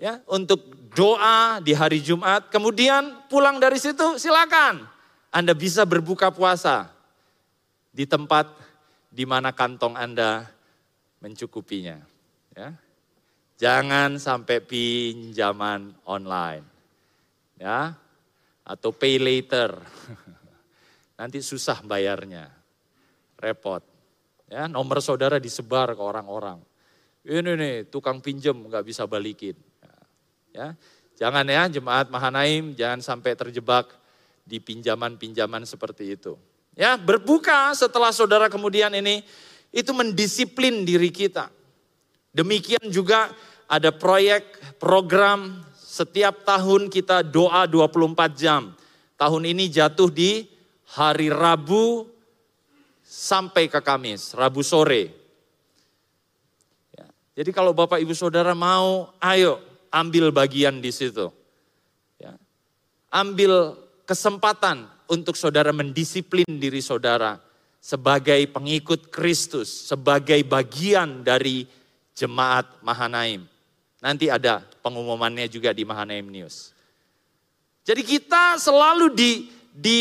ya 0.00 0.24
untuk 0.24 0.80
doa 0.96 1.60
di 1.60 1.76
hari 1.76 2.00
Jumat, 2.00 2.48
kemudian 2.48 3.28
pulang 3.28 3.60
dari 3.60 3.76
situ 3.76 4.16
silakan. 4.16 4.88
Anda 5.30 5.54
bisa 5.54 5.86
berbuka 5.86 6.34
puasa 6.34 6.90
di 7.94 8.02
tempat 8.08 8.50
di 9.12 9.22
mana 9.28 9.54
kantong 9.54 9.94
Anda 9.94 10.48
mencukupinya. 11.22 12.02
Ya. 12.56 12.74
Jangan 13.60 14.16
sampai 14.18 14.58
pinjaman 14.64 15.94
online. 16.08 16.66
Ya. 17.60 17.94
Atau 18.66 18.90
pay 18.90 19.22
later. 19.22 19.78
Nanti 21.20 21.38
susah 21.44 21.84
bayarnya. 21.86 22.50
Repot. 23.38 23.84
Ya, 24.50 24.66
nomor 24.66 24.98
saudara 24.98 25.38
disebar 25.38 25.94
ke 25.94 26.02
orang-orang. 26.02 26.58
Ini 27.22 27.54
nih 27.54 27.74
tukang 27.86 28.18
pinjem 28.18 28.66
nggak 28.66 28.82
bisa 28.82 29.06
balikin. 29.06 29.54
Ya, 30.50 30.74
jangan 31.14 31.46
ya 31.46 31.70
jemaat 31.70 32.10
Mahanaim 32.10 32.74
jangan 32.74 32.98
sampai 32.98 33.38
terjebak 33.38 33.90
di 34.42 34.58
pinjaman-pinjaman 34.58 35.62
seperti 35.62 36.18
itu. 36.18 36.34
Ya, 36.74 36.98
berbuka 36.98 37.70
setelah 37.78 38.10
saudara 38.10 38.50
kemudian 38.50 38.90
ini 38.94 39.22
itu 39.70 39.94
mendisiplin 39.94 40.82
diri 40.82 41.14
kita. 41.14 41.50
Demikian 42.34 42.82
juga 42.90 43.30
ada 43.70 43.94
proyek 43.94 44.42
program 44.82 45.62
setiap 45.78 46.42
tahun 46.42 46.90
kita 46.90 47.22
doa 47.22 47.66
24 47.66 48.34
jam. 48.34 48.74
Tahun 49.14 49.42
ini 49.46 49.70
jatuh 49.70 50.10
di 50.10 50.46
hari 50.98 51.30
Rabu 51.30 52.06
sampai 53.06 53.70
ke 53.70 53.78
Kamis, 53.82 54.34
Rabu 54.34 54.62
sore. 54.66 55.14
Ya, 56.94 57.06
jadi 57.38 57.50
kalau 57.54 57.70
Bapak 57.74 58.02
Ibu 58.02 58.14
Saudara 58.14 58.54
mau, 58.54 59.14
ayo 59.22 59.69
ambil 59.90 60.30
bagian 60.30 60.78
di 60.78 60.90
situ. 60.94 61.28
Ya. 62.16 62.38
Ambil 63.10 63.74
kesempatan 64.06 64.86
untuk 65.10 65.34
saudara 65.34 65.74
mendisiplin 65.74 66.46
diri 66.46 66.78
saudara 66.82 67.42
sebagai 67.82 68.38
pengikut 68.50 69.10
Kristus, 69.10 69.90
sebagai 69.90 70.38
bagian 70.46 71.26
dari 71.26 71.66
jemaat 72.14 72.66
Mahanaim. 72.82 73.46
Nanti 74.00 74.32
ada 74.32 74.64
pengumumannya 74.80 75.50
juga 75.50 75.74
di 75.76 75.84
Mahanaim 75.84 76.26
News. 76.30 76.72
Jadi 77.84 78.00
kita 78.04 78.56
selalu 78.56 79.12
di, 79.12 79.50
di 79.72 80.00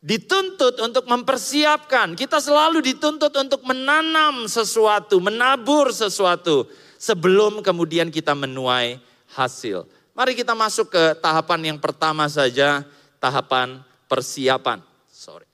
dituntut 0.00 0.80
untuk 0.80 1.04
mempersiapkan. 1.04 2.16
Kita 2.16 2.40
selalu 2.40 2.80
dituntut 2.80 3.30
untuk 3.36 3.60
menanam 3.68 4.48
sesuatu, 4.48 5.20
menabur 5.20 5.92
sesuatu 5.92 6.66
sebelum 7.00 7.64
kemudian 7.64 8.12
kita 8.12 8.36
menuai 8.36 9.00
hasil. 9.32 9.88
Mari 10.12 10.36
kita 10.36 10.52
masuk 10.52 10.92
ke 10.92 11.16
tahapan 11.24 11.72
yang 11.72 11.78
pertama 11.80 12.28
saja, 12.28 12.84
tahapan 13.16 13.80
persiapan. 14.04 14.84
Sorry. 15.08 15.48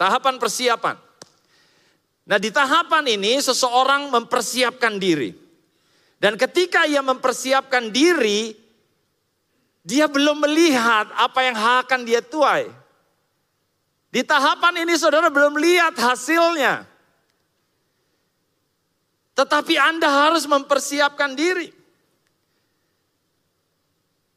Tahapan 0.00 0.40
persiapan. 0.40 0.96
Nah 2.24 2.40
di 2.40 2.48
tahapan 2.48 3.04
ini 3.04 3.36
seseorang 3.36 4.08
mempersiapkan 4.08 4.96
diri. 4.96 5.36
Dan 6.16 6.40
ketika 6.40 6.88
ia 6.88 7.04
mempersiapkan 7.04 7.92
diri, 7.92 8.56
dia 9.84 10.08
belum 10.08 10.40
melihat 10.40 11.12
apa 11.12 11.44
yang 11.44 11.58
akan 11.84 12.00
dia 12.08 12.24
tuai. 12.24 12.72
Di 14.08 14.24
tahapan 14.24 14.88
ini 14.88 14.96
saudara 14.96 15.28
belum 15.28 15.60
lihat 15.60 16.00
hasilnya. 16.00 16.93
Tetapi 19.34 19.74
Anda 19.74 20.30
harus 20.30 20.46
mempersiapkan 20.46 21.34
diri. 21.34 21.70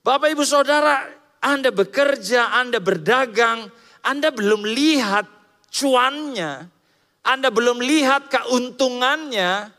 Bapak 0.02 0.34
ibu 0.34 0.42
saudara, 0.42 1.06
Anda 1.44 1.70
bekerja, 1.70 2.50
Anda 2.58 2.82
berdagang, 2.82 3.70
Anda 4.02 4.34
belum 4.34 4.66
lihat 4.66 5.28
cuannya, 5.70 6.66
Anda 7.22 7.50
belum 7.54 7.84
lihat 7.84 8.32
keuntungannya, 8.32 9.70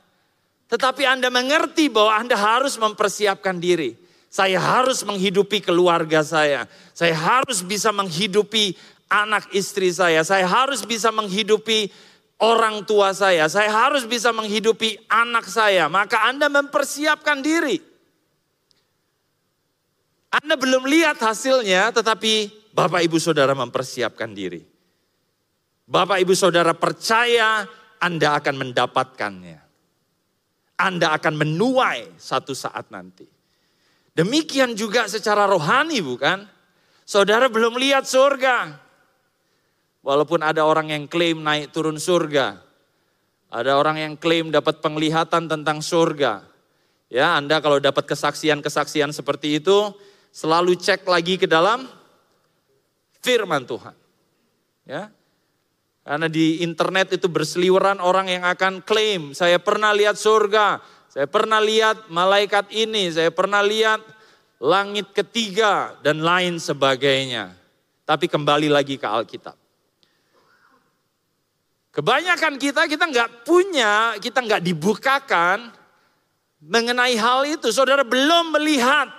tetapi 0.69 1.03
Anda 1.09 1.33
mengerti 1.33 1.89
bahwa 1.89 2.13
Anda 2.15 2.37
harus 2.37 2.77
mempersiapkan 2.77 3.57
diri. 3.57 3.97
Saya 4.29 4.61
harus 4.61 5.01
menghidupi 5.09 5.65
keluarga 5.65 6.21
saya. 6.21 6.69
Saya 6.93 7.17
harus 7.17 7.65
bisa 7.65 7.89
menghidupi 7.89 8.77
anak 9.09 9.49
istri 9.57 9.89
saya. 9.89 10.21
Saya 10.21 10.45
harus 10.45 10.85
bisa 10.85 11.09
menghidupi 11.09 11.89
orang 12.39 12.87
tua 12.87 13.11
saya. 13.15 13.47
Saya 13.51 13.71
harus 13.71 14.07
bisa 14.07 14.31
menghidupi 14.31 14.99
anak 15.11 15.47
saya. 15.47 15.91
Maka 15.91 16.27
Anda 16.27 16.47
mempersiapkan 16.51 17.43
diri. 17.43 17.79
Anda 20.29 20.61
belum 20.61 20.85
lihat 20.85 21.19
hasilnya, 21.19 21.89
tetapi 21.93 22.53
Bapak 22.73 23.01
Ibu 23.01 23.17
Saudara 23.17 23.57
mempersiapkan 23.57 24.31
diri. 24.31 24.61
Bapak 25.89 26.21
Ibu 26.21 26.37
Saudara 26.37 26.77
percaya 26.77 27.65
Anda 27.97 28.37
akan 28.37 28.55
mendapatkannya. 28.61 29.59
Anda 30.79 31.17
akan 31.17 31.35
menuai 31.35 32.21
satu 32.21 32.55
saat 32.55 32.93
nanti. 32.93 33.27
Demikian 34.15 34.79
juga 34.79 35.11
secara 35.11 35.49
rohani 35.49 35.99
bukan? 36.05 36.45
Saudara 37.09 37.49
belum 37.49 37.81
lihat 37.81 38.05
surga. 38.05 38.88
Walaupun 40.09 40.41
ada 40.41 40.65
orang 40.65 40.89
yang 40.89 41.05
klaim 41.05 41.45
naik 41.45 41.69
turun 41.69 42.01
surga. 42.01 42.57
Ada 43.53 43.77
orang 43.77 44.01
yang 44.01 44.15
klaim 44.17 44.49
dapat 44.49 44.81
penglihatan 44.81 45.53
tentang 45.53 45.85
surga. 45.85 46.49
Ya, 47.13 47.37
Anda 47.37 47.61
kalau 47.61 47.77
dapat 47.77 48.09
kesaksian-kesaksian 48.09 49.13
seperti 49.13 49.61
itu, 49.61 49.93
selalu 50.33 50.81
cek 50.81 51.05
lagi 51.05 51.37
ke 51.37 51.45
dalam 51.45 51.85
firman 53.21 53.69
Tuhan. 53.69 53.93
Ya. 54.89 55.13
Karena 56.09 56.25
di 56.25 56.65
internet 56.65 57.21
itu 57.21 57.29
berseliweran 57.29 58.01
orang 58.01 58.33
yang 58.33 58.49
akan 58.49 58.81
klaim, 58.81 59.37
saya 59.37 59.61
pernah 59.61 59.93
lihat 59.93 60.17
surga, 60.17 60.81
saya 61.13 61.29
pernah 61.29 61.61
lihat 61.61 62.09
malaikat 62.09 62.73
ini, 62.73 63.13
saya 63.13 63.29
pernah 63.29 63.61
lihat 63.61 64.01
langit 64.57 65.13
ketiga 65.13 66.01
dan 66.01 66.25
lain 66.25 66.57
sebagainya. 66.57 67.53
Tapi 68.09 68.25
kembali 68.25 68.73
lagi 68.73 68.97
ke 68.97 69.05
Alkitab. 69.05 69.68
Kebanyakan 71.99 72.63
kita, 72.63 72.87
kita 72.87 73.11
nggak 73.11 73.43
punya, 73.43 74.15
kita 74.23 74.39
nggak 74.39 74.63
dibukakan 74.63 75.75
mengenai 76.63 77.19
hal 77.19 77.43
itu. 77.43 77.75
Saudara 77.75 78.07
belum 78.07 78.55
melihat 78.55 79.11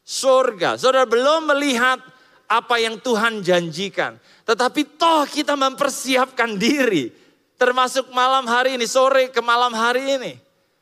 surga. 0.00 0.80
Saudara 0.80 1.04
belum 1.04 1.52
melihat 1.52 2.00
apa 2.48 2.80
yang 2.80 2.96
Tuhan 2.96 3.44
janjikan. 3.44 4.16
Tetapi 4.48 4.96
toh 4.96 5.28
kita 5.28 5.52
mempersiapkan 5.52 6.56
diri. 6.56 7.12
Termasuk 7.60 8.08
malam 8.08 8.48
hari 8.48 8.80
ini, 8.80 8.88
sore 8.88 9.28
ke 9.28 9.44
malam 9.44 9.76
hari 9.76 10.16
ini. 10.16 10.32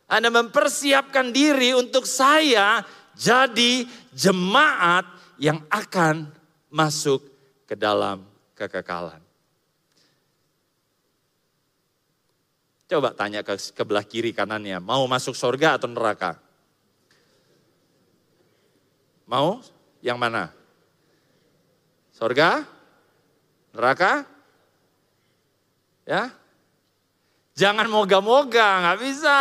Anda 0.06 0.30
mempersiapkan 0.30 1.34
diri 1.34 1.74
untuk 1.74 2.06
saya 2.06 2.86
jadi 3.18 3.82
jemaat 4.14 5.10
yang 5.42 5.58
akan 5.74 6.30
masuk 6.70 7.18
ke 7.66 7.74
dalam 7.74 8.22
kekekalan. 8.54 9.29
Coba 12.90 13.14
tanya 13.14 13.46
ke 13.46 13.54
sebelah 13.54 14.02
kiri 14.02 14.34
kanannya, 14.34 14.82
mau 14.82 15.06
masuk 15.06 15.38
surga 15.38 15.78
atau 15.78 15.86
neraka? 15.86 16.42
Mau? 19.30 19.62
Yang 20.02 20.18
mana? 20.18 20.44
Sorga? 22.10 22.66
Neraka? 23.70 24.26
Ya? 26.02 26.34
Jangan 27.54 27.86
moga-moga, 27.86 28.82
nggak 28.82 28.98
bisa. 28.98 29.38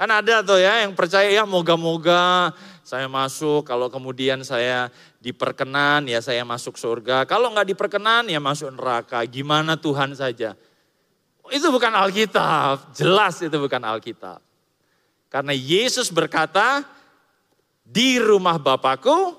Kan 0.00 0.08
ada 0.08 0.40
tuh 0.40 0.64
ya 0.64 0.88
yang 0.88 0.96
percaya 0.96 1.28
ya 1.28 1.44
moga-moga 1.44 2.56
saya 2.80 3.04
masuk, 3.04 3.68
kalau 3.68 3.92
kemudian 3.92 4.40
saya 4.48 4.88
diperkenan 5.20 6.08
ya 6.08 6.24
saya 6.24 6.40
masuk 6.48 6.80
surga. 6.80 7.28
Kalau 7.28 7.52
nggak 7.52 7.68
diperkenan 7.76 8.32
ya 8.32 8.40
masuk 8.40 8.72
neraka. 8.72 9.20
Gimana 9.28 9.76
Tuhan 9.76 10.16
saja. 10.16 10.56
Itu 11.50 11.74
bukan 11.74 11.90
Alkitab, 11.90 12.94
jelas 12.94 13.42
itu 13.42 13.56
bukan 13.58 13.82
Alkitab. 13.82 14.38
Karena 15.32 15.50
Yesus 15.56 16.12
berkata, 16.12 16.86
di 17.82 18.20
rumah 18.22 18.60
Bapakku 18.62 19.34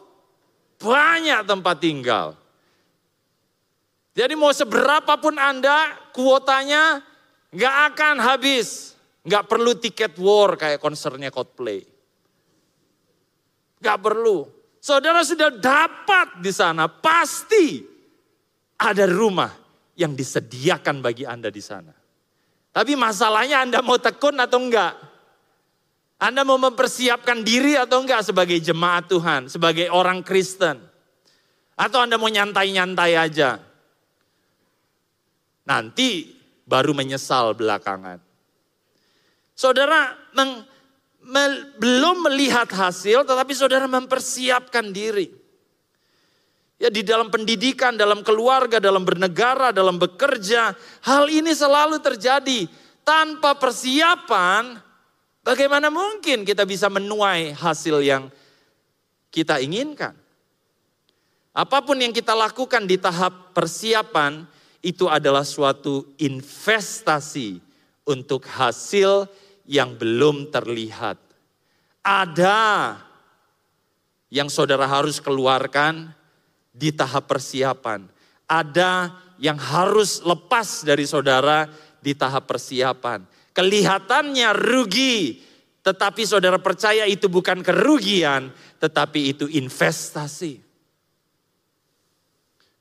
banyak 0.82 1.48
tempat 1.48 1.76
tinggal. 1.80 2.28
Jadi 4.14 4.34
mau 4.36 4.52
seberapapun 4.54 5.40
Anda, 5.40 5.96
kuotanya 6.14 7.02
nggak 7.50 7.76
akan 7.94 8.16
habis. 8.22 8.94
Nggak 9.24 9.48
perlu 9.48 9.72
tiket 9.80 10.14
war 10.20 10.60
kayak 10.60 10.84
konsernya 10.84 11.32
Coldplay. 11.32 11.82
Nggak 13.80 14.00
perlu. 14.04 14.46
Saudara 14.84 15.24
sudah 15.24 15.48
dapat 15.48 16.44
di 16.44 16.52
sana, 16.52 16.92
pasti 16.92 17.80
ada 18.76 19.08
rumah 19.08 19.63
yang 19.94 20.18
disediakan 20.18 21.02
bagi 21.02 21.26
Anda 21.26 21.54
di 21.54 21.62
sana. 21.62 21.94
Tapi 22.74 22.98
masalahnya 22.98 23.62
Anda 23.62 23.80
mau 23.86 24.02
tekun 24.02 24.42
atau 24.42 24.58
enggak? 24.58 24.98
Anda 26.18 26.42
mau 26.42 26.58
mempersiapkan 26.58 27.46
diri 27.46 27.78
atau 27.78 28.02
enggak 28.02 28.26
sebagai 28.26 28.58
jemaat 28.58 29.06
Tuhan, 29.12 29.52
sebagai 29.52 29.92
orang 29.94 30.26
Kristen? 30.26 30.82
Atau 31.78 32.02
Anda 32.02 32.18
mau 32.18 32.32
nyantai-nyantai 32.32 33.14
aja? 33.14 33.62
Nanti 35.68 36.34
baru 36.66 36.98
menyesal 36.98 37.54
belakangan. 37.54 38.18
Saudara 39.54 40.18
meng, 40.34 40.66
me, 41.22 41.44
belum 41.78 42.26
melihat 42.26 42.66
hasil, 42.74 43.22
tetapi 43.28 43.54
saudara 43.54 43.86
mempersiapkan 43.86 44.90
diri. 44.90 45.43
Ya 46.84 46.92
di 46.92 47.00
dalam 47.00 47.32
pendidikan, 47.32 47.96
dalam 47.96 48.28
keluarga, 48.28 48.84
dalam 48.84 49.08
bernegara, 49.08 49.72
dalam 49.72 49.96
bekerja, 49.96 50.76
hal 51.08 51.32
ini 51.32 51.56
selalu 51.56 52.04
terjadi. 52.04 52.68
Tanpa 53.08 53.56
persiapan, 53.56 54.84
Bagaimana 55.44 55.92
mungkin 55.92 56.48
kita 56.48 56.64
bisa 56.64 56.88
menuai 56.88 57.52
hasil 57.52 58.00
yang 58.00 58.32
kita 59.28 59.60
inginkan? 59.60 60.16
Apa 61.52 61.84
pun 61.84 62.00
yang 62.00 62.16
kita 62.16 62.32
lakukan 62.32 62.88
di 62.88 62.96
tahap 62.96 63.52
persiapan 63.52 64.48
itu 64.80 65.12
adalah 65.12 65.44
suatu 65.44 66.16
investasi 66.16 67.60
untuk 68.08 68.48
hasil 68.48 69.28
yang 69.68 70.00
belum 70.00 70.48
terlihat. 70.48 71.20
Ada 72.00 72.98
yang 74.32 74.48
saudara 74.48 74.88
harus 74.88 75.20
keluarkan 75.20 76.16
di 76.74 76.90
tahap 76.90 77.30
persiapan. 77.30 78.10
Ada 78.50 79.14
yang 79.38 79.56
harus 79.56 80.26
lepas 80.26 80.82
dari 80.82 81.06
saudara 81.06 81.70
di 82.02 82.18
tahap 82.18 82.50
persiapan. 82.50 83.24
Kelihatannya 83.54 84.50
rugi, 84.58 85.46
tetapi 85.86 86.26
saudara 86.26 86.58
percaya 86.58 87.06
itu 87.06 87.30
bukan 87.30 87.62
kerugian, 87.62 88.50
tetapi 88.82 89.38
itu 89.38 89.46
investasi. 89.46 90.58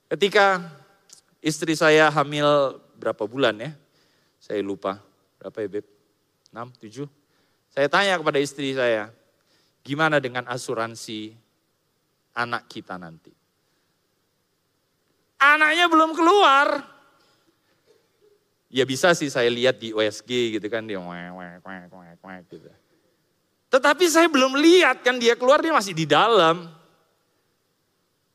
Ketika 0.09 0.65
istri 1.45 1.77
saya 1.77 2.09
hamil 2.09 2.81
berapa 2.97 3.29
bulan 3.29 3.61
ya? 3.61 3.71
Saya 4.41 4.65
lupa. 4.65 5.01
Berapa 5.37 5.61
ya 5.61 5.69
Beb? 5.69 5.87
6, 6.53 7.09
7? 7.09 7.09
Saya 7.73 7.89
tanya 7.89 8.21
kepada 8.21 8.37
istri 8.37 8.77
saya, 8.77 9.09
gimana 9.81 10.21
dengan 10.21 10.45
asuransi 10.45 11.33
anak 12.37 12.69
kita 12.69 13.01
nanti? 13.01 13.42
Anaknya 15.43 15.91
belum 15.91 16.15
keluar. 16.15 16.87
Ya 18.71 18.87
bisa 18.87 19.11
sih 19.13 19.27
saya 19.27 19.51
lihat 19.51 19.83
di 19.83 19.91
USG 19.91 20.57
gitu 20.57 20.67
kan, 20.71 20.87
dia 20.87 21.03
wek, 21.03 21.31
wek, 21.35 21.91
wek, 21.91 22.19
wek, 22.23 22.43
gitu. 22.47 22.71
Tetapi 23.69 24.05
saya 24.07 24.31
belum 24.31 24.55
lihat 24.57 25.03
kan 25.03 25.19
dia 25.19 25.35
keluar, 25.35 25.59
dia 25.59 25.75
masih 25.75 25.93
di 25.93 26.07
dalam. 26.07 26.71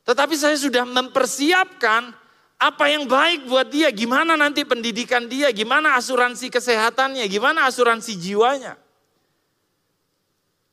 Tetapi 0.04 0.34
saya 0.36 0.54
sudah 0.54 0.84
mempersiapkan 0.84 2.12
apa 2.58 2.84
yang 2.90 3.06
baik 3.06 3.46
buat 3.46 3.70
dia, 3.70 3.88
gimana 3.94 4.34
nanti 4.34 4.66
pendidikan 4.66 5.30
dia, 5.30 5.48
gimana 5.54 5.94
asuransi 5.94 6.50
kesehatannya, 6.50 7.22
gimana 7.30 7.70
asuransi 7.70 8.18
jiwanya. 8.18 8.74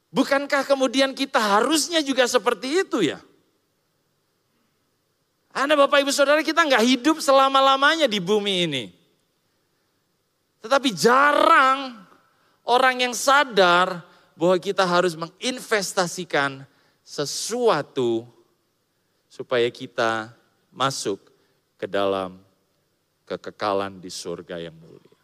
Bukankah 0.10 0.66
kemudian 0.66 1.14
kita 1.14 1.38
harusnya 1.38 2.00
juga 2.02 2.26
seperti 2.26 2.88
itu 2.88 3.06
ya? 3.06 3.22
Anda 5.56 5.80
Bapak 5.80 6.04
Ibu 6.04 6.12
Saudara 6.12 6.44
kita 6.44 6.68
nggak 6.68 6.84
hidup 6.84 7.24
selama-lamanya 7.24 8.12
di 8.12 8.20
bumi 8.20 8.68
ini. 8.68 8.84
Tetapi 10.60 10.92
jarang 10.92 11.96
orang 12.68 13.08
yang 13.08 13.16
sadar 13.16 14.04
bahwa 14.36 14.60
kita 14.60 14.84
harus 14.84 15.16
menginvestasikan 15.16 16.68
sesuatu 17.08 18.28
supaya 19.32 19.72
kita 19.72 20.36
masuk 20.76 21.24
ke 21.80 21.88
dalam 21.88 22.36
kekekalan 23.24 23.96
di 24.04 24.12
surga 24.12 24.60
yang 24.60 24.76
mulia. 24.76 25.16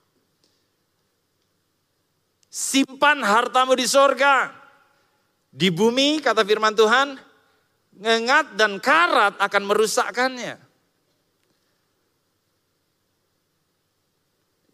Simpan 2.48 3.20
hartamu 3.20 3.76
di 3.76 3.84
surga. 3.84 4.52
Di 5.52 5.68
bumi, 5.68 6.24
kata 6.24 6.48
firman 6.48 6.72
Tuhan, 6.72 7.20
ngengat 7.98 8.56
dan 8.56 8.80
karat 8.80 9.36
akan 9.40 9.64
merusakkannya. 9.68 10.56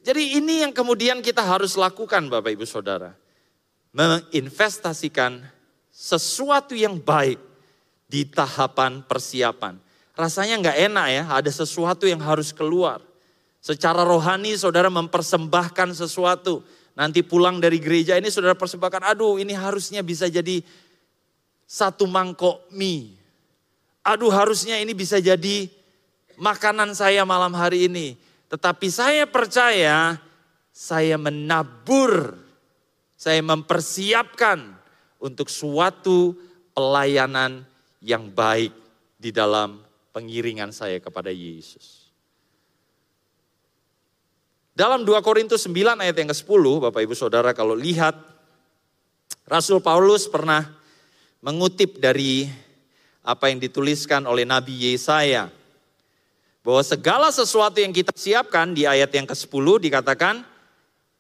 Jadi 0.08 0.40
ini 0.40 0.64
yang 0.64 0.72
kemudian 0.72 1.20
kita 1.20 1.44
harus 1.44 1.76
lakukan 1.76 2.32
Bapak 2.32 2.56
Ibu 2.56 2.64
Saudara. 2.64 3.12
Menginvestasikan 3.92 5.44
sesuatu 5.92 6.78
yang 6.78 6.96
baik 6.96 7.42
di 8.08 8.24
tahapan 8.24 9.04
persiapan. 9.04 9.76
Rasanya 10.16 10.64
nggak 10.64 10.78
enak 10.92 11.08
ya, 11.12 11.24
ada 11.28 11.52
sesuatu 11.52 12.08
yang 12.08 12.24
harus 12.24 12.56
keluar. 12.56 13.04
Secara 13.60 14.08
rohani 14.08 14.56
saudara 14.56 14.88
mempersembahkan 14.88 15.92
sesuatu 15.92 16.64
Nanti 16.98 17.22
pulang 17.22 17.62
dari 17.62 17.78
gereja 17.78 18.18
ini 18.18 18.34
saudara 18.34 18.58
persembahkan, 18.58 19.06
aduh 19.14 19.38
ini 19.38 19.54
harusnya 19.54 20.02
bisa 20.02 20.26
jadi 20.26 20.66
satu 21.68 22.08
mangkok 22.08 22.64
mie. 22.72 23.20
Aduh 24.08 24.32
harusnya 24.32 24.80
ini 24.80 24.96
bisa 24.96 25.20
jadi 25.20 25.68
makanan 26.40 26.96
saya 26.96 27.28
malam 27.28 27.52
hari 27.52 27.92
ini. 27.92 28.16
Tetapi 28.48 28.88
saya 28.88 29.28
percaya 29.28 30.16
saya 30.72 31.20
menabur, 31.20 32.40
saya 33.20 33.44
mempersiapkan 33.44 34.80
untuk 35.20 35.52
suatu 35.52 36.40
pelayanan 36.72 37.68
yang 38.00 38.32
baik 38.32 38.72
di 39.20 39.36
dalam 39.36 39.84
pengiringan 40.14 40.70
saya 40.70 41.02
kepada 41.02 41.34
Yesus. 41.34 42.08
Dalam 44.78 45.02
2 45.02 45.18
Korintus 45.26 45.66
9 45.66 45.98
ayat 45.98 46.14
yang 46.14 46.30
ke-10, 46.30 46.64
Bapak 46.86 47.02
Ibu 47.02 47.18
Saudara 47.18 47.50
kalau 47.58 47.74
lihat, 47.74 48.14
Rasul 49.50 49.82
Paulus 49.82 50.30
pernah 50.30 50.77
mengutip 51.42 52.02
dari 52.02 52.50
apa 53.22 53.52
yang 53.52 53.60
dituliskan 53.60 54.24
oleh 54.24 54.48
Nabi 54.48 54.88
Yesaya. 54.88 55.52
Bahwa 56.64 56.84
segala 56.84 57.32
sesuatu 57.32 57.80
yang 57.80 57.96
kita 57.96 58.12
siapkan 58.16 58.76
di 58.76 58.84
ayat 58.84 59.12
yang 59.12 59.28
ke-10 59.28 59.88
dikatakan, 59.88 60.44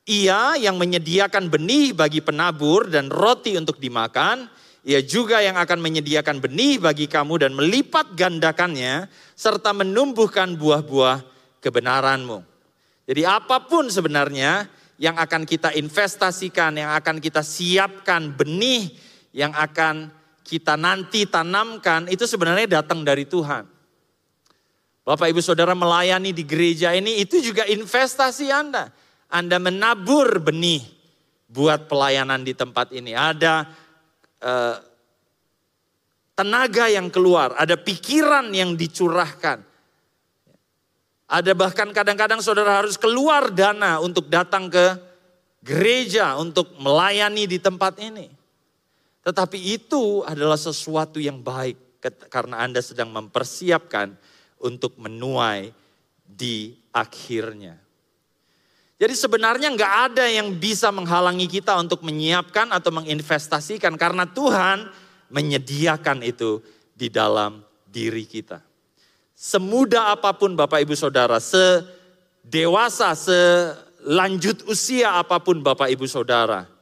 ia 0.07 0.55
yang 0.59 0.75
menyediakan 0.79 1.51
benih 1.51 1.91
bagi 1.91 2.23
penabur 2.23 2.87
dan 2.87 3.11
roti 3.11 3.55
untuk 3.55 3.79
dimakan, 3.79 4.47
ia 4.87 5.03
juga 5.03 5.43
yang 5.43 5.59
akan 5.59 5.83
menyediakan 5.83 6.39
benih 6.39 6.79
bagi 6.79 7.11
kamu 7.11 7.43
dan 7.43 7.51
melipat 7.55 8.15
gandakannya, 8.15 9.11
serta 9.35 9.75
menumbuhkan 9.75 10.55
buah-buah 10.55 11.23
kebenaranmu. 11.59 12.43
Jadi 13.07 13.23
apa 13.23 13.63
pun 13.63 13.87
sebenarnya 13.87 14.67
yang 14.99 15.15
akan 15.15 15.47
kita 15.47 15.75
investasikan, 15.75 16.75
yang 16.75 16.91
akan 16.95 17.23
kita 17.23 17.39
siapkan, 17.39 18.31
benih 18.35 19.06
yang 19.37 19.53
akan 19.53 20.09
kita 20.41 20.73
nanti 20.73 21.29
tanamkan, 21.29 22.09
itu 22.09 22.25
sebenarnya 22.25 22.81
datang 22.81 23.05
dari 23.05 23.29
Tuhan. 23.29 23.69
Bapak 25.05 25.29
ibu 25.29 25.39
saudara 25.45 25.77
melayani 25.77 26.33
di 26.33 26.41
gereja 26.41 26.97
ini, 26.97 27.21
itu 27.21 27.37
juga 27.37 27.69
investasi 27.69 28.49
Anda. 28.49 28.89
Anda 29.29 29.61
menabur 29.61 30.41
benih 30.41 30.81
buat 31.45 31.85
pelayanan 31.85 32.41
di 32.41 32.57
tempat 32.57 32.89
ini. 32.91 33.13
Ada 33.13 33.69
eh, 34.41 34.75
tenaga 36.33 36.89
yang 36.89 37.13
keluar, 37.13 37.53
ada 37.55 37.77
pikiran 37.77 38.49
yang 38.49 38.73
dicurahkan. 38.73 39.61
Ada 41.27 41.51
bahkan 41.53 41.91
kadang-kadang 41.91 42.39
saudara 42.39 42.79
harus 42.81 42.95
keluar 42.95 43.51
dana 43.51 43.99
untuk 43.99 44.31
datang 44.31 44.71
ke 44.71 44.95
gereja 45.59 46.39
untuk 46.39 46.71
melayani 46.79 47.43
di 47.45 47.59
tempat 47.59 47.99
ini. 47.99 48.36
Tetapi 49.27 49.59
itu 49.59 50.23
adalah 50.23 50.55
sesuatu 50.55 51.19
yang 51.19 51.43
baik 51.43 51.99
karena 52.31 52.63
Anda 52.63 52.79
sedang 52.79 53.11
mempersiapkan 53.11 54.15
untuk 54.63 54.95
menuai 54.95 55.75
di 56.23 56.79
akhirnya. 56.95 57.75
Jadi 58.95 59.13
sebenarnya 59.19 59.67
nggak 59.75 59.93
ada 60.07 60.31
yang 60.31 60.55
bisa 60.55 60.95
menghalangi 60.95 61.43
kita 61.43 61.75
untuk 61.75 62.07
menyiapkan 62.07 62.71
atau 62.71 62.87
menginvestasikan 62.95 63.99
karena 63.99 64.23
Tuhan 64.23 64.87
menyediakan 65.27 66.23
itu 66.23 66.63
di 66.95 67.11
dalam 67.11 67.67
diri 67.83 68.23
kita. 68.23 68.63
Semudah 69.35 70.15
apa 70.15 70.33
pun 70.39 70.55
Bapak 70.55 70.87
Ibu 70.87 70.95
Saudara, 70.95 71.37
sedewasa, 71.43 73.11
selanjut 73.11 74.63
usia 74.71 75.19
apa 75.19 75.37
pun 75.43 75.59
Bapak 75.59 75.91
Ibu 75.93 76.07
Saudara, 76.09 76.76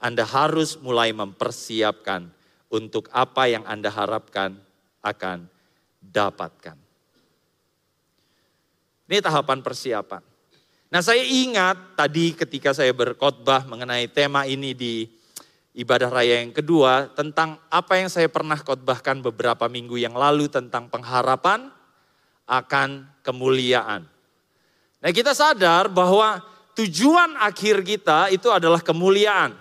Anda 0.00 0.24
harus 0.24 0.80
mulai 0.80 1.12
mempersiapkan 1.12 2.26
untuk 2.72 3.12
apa 3.12 3.46
yang 3.46 3.62
Anda 3.68 3.92
harapkan 3.92 4.56
akan 5.04 5.44
dapatkan. 6.00 6.76
Ini 9.10 9.18
tahapan 9.20 9.60
persiapan. 9.60 10.22
Nah 10.90 11.02
saya 11.04 11.22
ingat 11.22 11.94
tadi 11.94 12.34
ketika 12.34 12.74
saya 12.74 12.90
berkhotbah 12.90 13.68
mengenai 13.68 14.10
tema 14.10 14.48
ini 14.48 14.74
di 14.74 15.06
ibadah 15.74 16.10
raya 16.10 16.42
yang 16.42 16.50
kedua 16.50 17.12
tentang 17.14 17.58
apa 17.70 17.94
yang 18.00 18.10
saya 18.10 18.26
pernah 18.26 18.58
khotbahkan 18.58 19.22
beberapa 19.22 19.70
minggu 19.70 20.00
yang 20.00 20.18
lalu 20.18 20.50
tentang 20.50 20.90
pengharapan, 20.90 21.70
akan 22.50 23.06
kemuliaan. 23.22 24.02
Nah 24.98 25.10
kita 25.14 25.30
sadar 25.30 25.86
bahwa 25.86 26.42
tujuan 26.74 27.38
akhir 27.38 27.86
kita 27.86 28.26
itu 28.34 28.50
adalah 28.50 28.82
kemuliaan. 28.82 29.54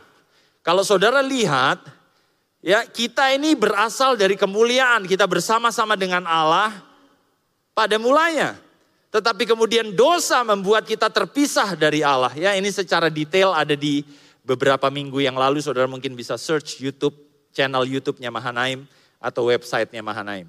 Kalau 0.69 0.85
saudara 0.85 1.25
lihat, 1.25 1.81
ya 2.61 2.85
kita 2.85 3.33
ini 3.33 3.57
berasal 3.57 4.13
dari 4.13 4.37
kemuliaan. 4.37 5.09
Kita 5.09 5.25
bersama-sama 5.25 5.97
dengan 5.97 6.29
Allah 6.29 6.69
pada 7.73 7.97
mulanya. 7.97 8.53
Tetapi 9.09 9.49
kemudian 9.49 9.97
dosa 9.97 10.45
membuat 10.45 10.85
kita 10.85 11.09
terpisah 11.09 11.73
dari 11.73 12.05
Allah. 12.05 12.29
Ya 12.37 12.53
ini 12.53 12.69
secara 12.69 13.09
detail 13.09 13.49
ada 13.49 13.73
di 13.73 14.05
beberapa 14.45 14.93
minggu 14.93 15.17
yang 15.17 15.33
lalu. 15.33 15.57
Saudara 15.57 15.89
mungkin 15.89 16.13
bisa 16.13 16.37
search 16.37 16.77
YouTube, 16.77 17.17
channel 17.49 17.89
YouTube-nya 17.89 18.29
Mahanaim 18.29 18.85
atau 19.17 19.49
websitenya 19.49 20.05
Mahanaim. 20.05 20.45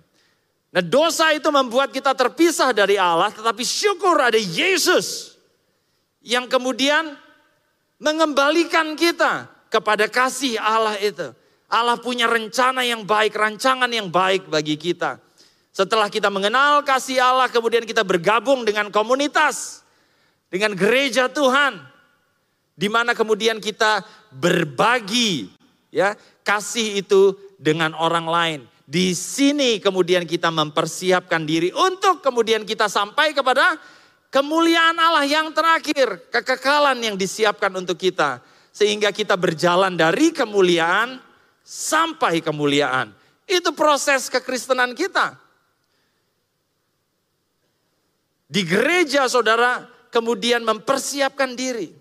Nah 0.69 0.85
dosa 0.85 1.33
itu 1.33 1.49
membuat 1.49 1.97
kita 1.97 2.13
terpisah 2.13 2.77
dari 2.77 3.01
Allah, 3.01 3.33
tetapi 3.33 3.65
syukur 3.65 4.21
ada 4.21 4.37
Yesus 4.37 5.33
yang 6.21 6.45
kemudian 6.45 7.17
mengembalikan 7.97 8.93
kita 9.01 9.60
kepada 9.71 10.11
kasih 10.11 10.59
Allah 10.59 10.99
itu. 10.99 11.33
Allah 11.71 11.95
punya 11.97 12.27
rencana 12.27 12.83
yang 12.83 13.07
baik, 13.07 13.33
rancangan 13.39 13.89
yang 13.89 14.11
baik 14.11 14.51
bagi 14.51 14.75
kita. 14.75 15.23
Setelah 15.71 16.11
kita 16.11 16.27
mengenal 16.27 16.83
kasih 16.83 17.23
Allah, 17.23 17.47
kemudian 17.47 17.87
kita 17.87 18.03
bergabung 18.03 18.67
dengan 18.67 18.91
komunitas, 18.91 19.87
dengan 20.51 20.75
gereja 20.75 21.31
Tuhan, 21.31 21.79
di 22.75 22.91
mana 22.91 23.15
kemudian 23.15 23.63
kita 23.63 24.03
berbagi 24.35 25.47
ya 25.95 26.19
kasih 26.43 27.03
itu 27.03 27.37
dengan 27.61 27.93
orang 27.99 28.25
lain 28.25 28.61
Di 28.91 29.13
sini 29.13 29.79
kemudian 29.79 30.27
kita 30.27 30.51
mempersiapkan 30.51 31.47
diri 31.47 31.71
untuk 31.71 32.25
kemudian 32.25 32.67
kita 32.67 32.91
sampai 32.91 33.31
kepada 33.31 33.79
kemuliaan 34.35 34.99
Allah 34.99 35.23
yang 35.23 35.55
terakhir, 35.55 36.27
kekekalan 36.35 36.99
yang 36.99 37.15
disiapkan 37.15 37.71
untuk 37.71 37.95
kita. 37.95 38.43
Sehingga 38.71 39.11
kita 39.11 39.35
berjalan 39.35 39.99
dari 39.99 40.31
kemuliaan 40.31 41.19
sampai 41.65 42.43
kemuliaan. 42.43 43.11
Itu 43.47 43.75
proses 43.75 44.31
kekristenan 44.31 44.95
kita. 44.95 45.35
Di 48.51 48.67
gereja 48.67 49.31
saudara 49.31 49.87
kemudian 50.11 50.67
mempersiapkan 50.67 51.55
diri. 51.55 52.01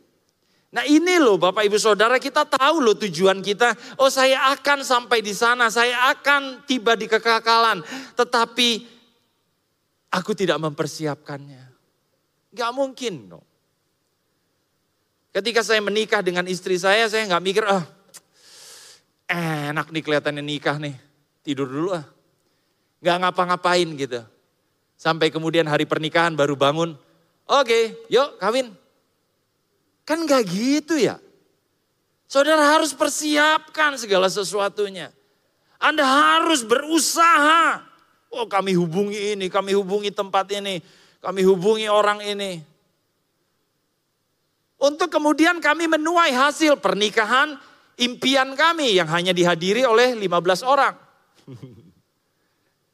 Nah 0.69 0.85
ini 0.85 1.17
loh 1.17 1.41
Bapak 1.41 1.65
Ibu 1.65 1.81
Saudara 1.81 2.21
kita 2.21 2.45
tahu 2.45 2.77
loh 2.81 2.93
tujuan 2.93 3.41
kita. 3.41 3.73
Oh 3.97 4.13
saya 4.13 4.53
akan 4.53 4.85
sampai 4.85 5.25
di 5.25 5.33
sana, 5.33 5.73
saya 5.73 6.13
akan 6.13 6.65
tiba 6.69 6.93
di 6.93 7.09
kekekalan. 7.09 7.81
Tetapi 8.13 8.69
aku 10.13 10.31
tidak 10.37 10.61
mempersiapkannya. 10.61 11.63
Gak 12.53 12.71
mungkin 12.73 13.33
dong. 13.33 13.48
Ketika 15.29 15.61
saya 15.61 15.79
menikah 15.79 16.25
dengan 16.25 16.45
istri 16.49 16.75
saya, 16.79 17.05
saya 17.05 17.25
nggak 17.29 17.43
mikir, 17.45 17.63
ah 17.65 17.85
enak 19.29 19.93
nih 19.93 20.01
kelihatannya 20.01 20.43
nikah 20.43 20.81
nih. 20.81 20.97
Tidur 21.45 21.69
dulu 21.69 21.93
ah. 21.93 22.05
Gak 22.99 23.17
ngapa-ngapain 23.23 23.87
gitu. 23.95 24.19
Sampai 24.99 25.31
kemudian 25.31 25.63
hari 25.69 25.87
pernikahan 25.87 26.35
baru 26.35 26.59
bangun. 26.59 26.97
Oke, 27.47 27.95
yuk 28.11 28.35
kawin. 28.41 28.75
Kan 30.03 30.27
gak 30.27 30.43
gitu 30.51 30.99
ya. 30.99 31.21
Saudara 32.27 32.75
harus 32.75 32.91
persiapkan 32.91 33.95
segala 33.95 34.27
sesuatunya. 34.27 35.13
Anda 35.79 36.03
harus 36.03 36.61
berusaha. 36.67 37.87
Oh 38.29 38.45
kami 38.45 38.75
hubungi 38.77 39.33
ini, 39.33 39.49
kami 39.49 39.73
hubungi 39.73 40.13
tempat 40.13 40.45
ini, 40.53 40.83
kami 41.23 41.41
hubungi 41.47 41.89
orang 41.89 42.21
ini. 42.21 42.61
Untuk 44.79 45.11
kemudian 45.11 45.59
kami 45.59 45.91
menuai 45.91 46.31
hasil 46.31 46.79
pernikahan 46.79 47.59
impian 47.99 48.55
kami 48.55 48.95
yang 48.95 49.11
hanya 49.11 49.35
dihadiri 49.35 49.83
oleh 49.83 50.15
15 50.15 50.63
orang. 50.63 50.95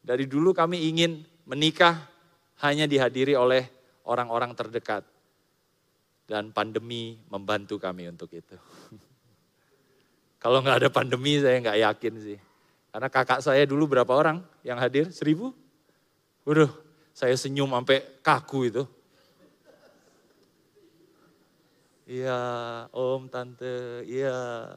Dari 0.10 0.26
dulu 0.26 0.50
kami 0.50 0.90
ingin 0.90 1.22
menikah 1.46 2.10
hanya 2.66 2.90
dihadiri 2.90 3.38
oleh 3.38 3.70
orang-orang 4.10 4.58
terdekat. 4.58 5.06
Dan 6.26 6.50
pandemi 6.50 7.22
membantu 7.30 7.78
kami 7.78 8.10
untuk 8.10 8.34
itu. 8.34 8.58
Kalau 10.42 10.66
nggak 10.66 10.82
ada 10.82 10.90
pandemi 10.90 11.38
saya 11.38 11.62
nggak 11.62 11.80
yakin 11.86 12.14
sih. 12.18 12.38
Karena 12.90 13.14
kakak 13.14 13.46
saya 13.46 13.62
dulu 13.70 13.94
berapa 13.94 14.10
orang 14.10 14.42
yang 14.66 14.82
hadir? 14.82 15.14
Seribu? 15.14 15.54
Waduh, 16.50 16.70
saya 17.14 17.38
senyum 17.38 17.70
sampai 17.70 18.02
kaku 18.26 18.74
itu. 18.74 18.84
Iya, 22.06 22.42
om, 22.94 23.26
tante, 23.26 24.06
iya. 24.06 24.70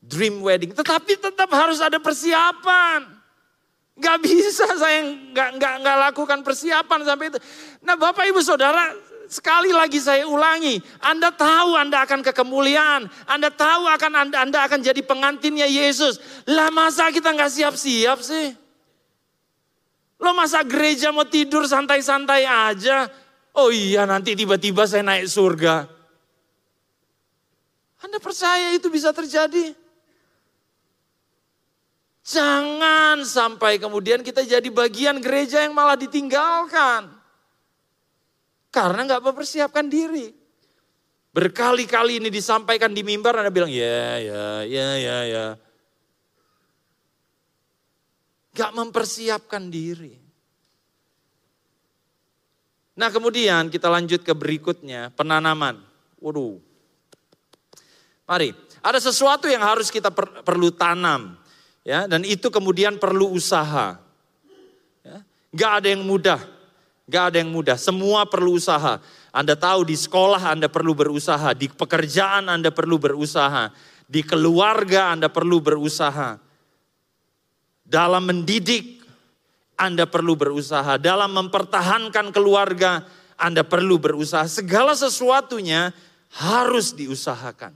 Dream 0.00 0.40
wedding, 0.40 0.72
tetapi 0.72 1.20
tetap 1.20 1.52
harus 1.52 1.84
ada 1.84 2.00
persiapan. 2.00 3.04
Gak 3.98 4.18
bisa 4.24 4.64
saya 4.78 5.04
nggak 5.04 5.58
nggak 5.58 5.74
nggak 5.84 5.96
lakukan 6.08 6.40
persiapan 6.40 7.00
sampai 7.02 7.34
itu. 7.34 7.38
Nah 7.82 7.98
Bapak 7.98 8.30
Ibu 8.30 8.40
Saudara 8.40 8.94
sekali 9.28 9.74
lagi 9.74 10.00
saya 10.00 10.24
ulangi, 10.24 10.80
Anda 11.02 11.28
tahu 11.34 11.76
Anda 11.76 12.06
akan 12.06 12.24
kekemuliaan, 12.24 13.04
Anda 13.28 13.52
tahu 13.52 13.84
akan 13.90 14.12
Anda, 14.16 14.36
Anda 14.48 14.58
akan 14.64 14.80
jadi 14.80 15.02
pengantinnya 15.04 15.68
Yesus. 15.68 16.16
Lah 16.48 16.72
masa 16.72 17.12
kita 17.12 17.34
nggak 17.36 17.52
siap-siap 17.52 18.18
sih? 18.24 18.54
Lo 20.22 20.32
masa 20.32 20.64
gereja 20.64 21.12
mau 21.12 21.26
tidur 21.26 21.66
santai-santai 21.68 22.46
aja? 22.48 23.10
Oh 23.58 23.74
iya 23.74 24.06
nanti 24.06 24.38
tiba-tiba 24.38 24.86
saya 24.86 25.02
naik 25.02 25.26
surga. 25.26 25.90
Anda 27.98 28.22
percaya 28.22 28.70
itu 28.70 28.86
bisa 28.86 29.10
terjadi? 29.10 29.74
Jangan 32.22 33.26
sampai 33.26 33.82
kemudian 33.82 34.22
kita 34.22 34.46
jadi 34.46 34.68
bagian 34.70 35.18
gereja 35.18 35.66
yang 35.66 35.74
malah 35.74 35.98
ditinggalkan. 35.98 37.10
Karena 38.70 39.00
nggak 39.08 39.26
mempersiapkan 39.26 39.90
diri. 39.90 40.30
Berkali-kali 41.34 42.22
ini 42.22 42.30
disampaikan 42.30 42.94
di 42.94 43.02
mimbar, 43.06 43.42
Anda 43.42 43.52
bilang, 43.52 43.70
ya, 43.70 44.18
ya, 44.18 44.46
ya, 44.66 44.88
ya, 44.98 45.18
ya. 45.28 45.46
Gak 48.58 48.74
mempersiapkan 48.74 49.70
diri. 49.70 50.27
Nah 52.98 53.14
kemudian 53.14 53.70
kita 53.70 53.86
lanjut 53.86 54.26
ke 54.26 54.34
berikutnya, 54.34 55.14
penanaman. 55.14 55.78
Waduh. 56.18 56.58
Mari, 58.26 58.50
ada 58.82 58.98
sesuatu 58.98 59.46
yang 59.46 59.62
harus 59.62 59.86
kita 59.86 60.10
per, 60.10 60.42
perlu 60.42 60.74
tanam 60.74 61.38
ya 61.86 62.10
dan 62.10 62.26
itu 62.26 62.50
kemudian 62.50 62.98
perlu 62.98 63.30
usaha. 63.30 64.02
Ya, 65.06 65.22
gak 65.54 65.72
ada 65.80 65.88
yang 65.94 66.02
mudah, 66.02 66.42
gak 67.06 67.24
ada 67.32 67.36
yang 67.38 67.54
mudah. 67.54 67.78
Semua 67.78 68.26
perlu 68.26 68.58
usaha. 68.58 68.98
Anda 69.30 69.54
tahu 69.54 69.86
di 69.86 69.94
sekolah 69.94 70.42
Anda 70.50 70.66
perlu 70.66 70.98
berusaha, 70.98 71.54
di 71.54 71.70
pekerjaan 71.70 72.50
Anda 72.50 72.74
perlu 72.74 72.98
berusaha, 72.98 73.70
di 74.10 74.26
keluarga 74.26 75.14
Anda 75.14 75.30
perlu 75.30 75.62
berusaha. 75.62 76.42
Dalam 77.88 78.26
mendidik 78.26 78.97
Anda 79.78 80.10
perlu 80.10 80.34
berusaha, 80.34 80.98
dalam 80.98 81.30
mempertahankan 81.38 82.34
keluarga 82.34 83.06
Anda 83.38 83.62
perlu 83.62 84.02
berusaha. 84.02 84.50
Segala 84.50 84.98
sesuatunya 84.98 85.94
harus 86.34 86.92
diusahakan. 86.98 87.72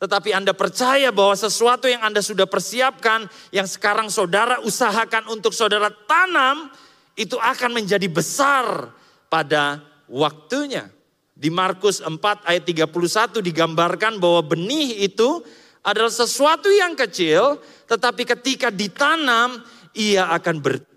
Tetapi 0.00 0.32
Anda 0.32 0.56
percaya 0.56 1.12
bahwa 1.12 1.36
sesuatu 1.36 1.90
yang 1.90 2.00
Anda 2.00 2.24
sudah 2.24 2.46
persiapkan, 2.48 3.28
yang 3.52 3.66
sekarang 3.68 4.08
saudara 4.08 4.62
usahakan 4.64 5.28
untuk 5.28 5.52
saudara 5.52 5.92
tanam, 5.92 6.72
itu 7.18 7.36
akan 7.36 7.82
menjadi 7.82 8.08
besar 8.08 8.94
pada 9.28 9.82
waktunya. 10.08 10.88
Di 11.36 11.52
Markus 11.52 12.00
4 12.00 12.16
ayat 12.48 12.64
31 12.64 13.44
digambarkan 13.44 14.16
bahwa 14.16 14.40
benih 14.40 15.04
itu 15.04 15.44
adalah 15.84 16.12
sesuatu 16.12 16.70
yang 16.72 16.96
kecil, 16.96 17.60
tetapi 17.90 18.24
ketika 18.24 18.72
ditanam, 18.72 19.60
ia 19.92 20.32
akan 20.32 20.56
bertumbuh 20.62 20.89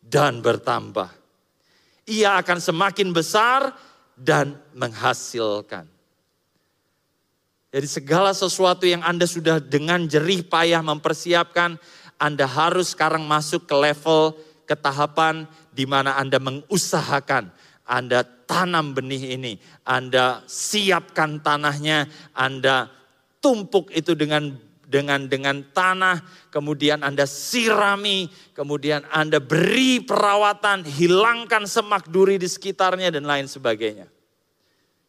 dan 0.00 0.42
bertambah. 0.42 1.06
Ia 2.10 2.40
akan 2.42 2.58
semakin 2.58 3.14
besar 3.14 3.70
dan 4.18 4.58
menghasilkan. 4.74 5.86
Jadi 7.70 7.86
segala 7.86 8.34
sesuatu 8.34 8.82
yang 8.82 8.98
Anda 9.06 9.30
sudah 9.30 9.62
dengan 9.62 10.10
jerih 10.10 10.42
payah 10.42 10.82
mempersiapkan, 10.82 11.78
Anda 12.18 12.50
harus 12.50 12.98
sekarang 12.98 13.22
masuk 13.22 13.70
ke 13.70 13.74
level 13.78 14.34
ketahapan 14.66 15.46
di 15.70 15.86
mana 15.86 16.18
Anda 16.18 16.42
mengusahakan, 16.42 17.54
Anda 17.86 18.26
tanam 18.26 18.90
benih 18.90 19.38
ini, 19.38 19.62
Anda 19.86 20.42
siapkan 20.50 21.38
tanahnya, 21.38 22.10
Anda 22.34 22.90
tumpuk 23.38 23.94
itu 23.94 24.18
dengan 24.18 24.69
dengan 24.90 25.30
dengan 25.30 25.62
tanah, 25.62 26.50
kemudian 26.50 27.06
Anda 27.06 27.22
sirami, 27.30 28.26
kemudian 28.50 29.06
Anda 29.14 29.38
beri 29.38 30.02
perawatan, 30.02 30.82
hilangkan 30.82 31.70
semak 31.70 32.10
duri 32.10 32.42
di 32.42 32.50
sekitarnya 32.50 33.14
dan 33.14 33.22
lain 33.22 33.46
sebagainya. 33.46 34.10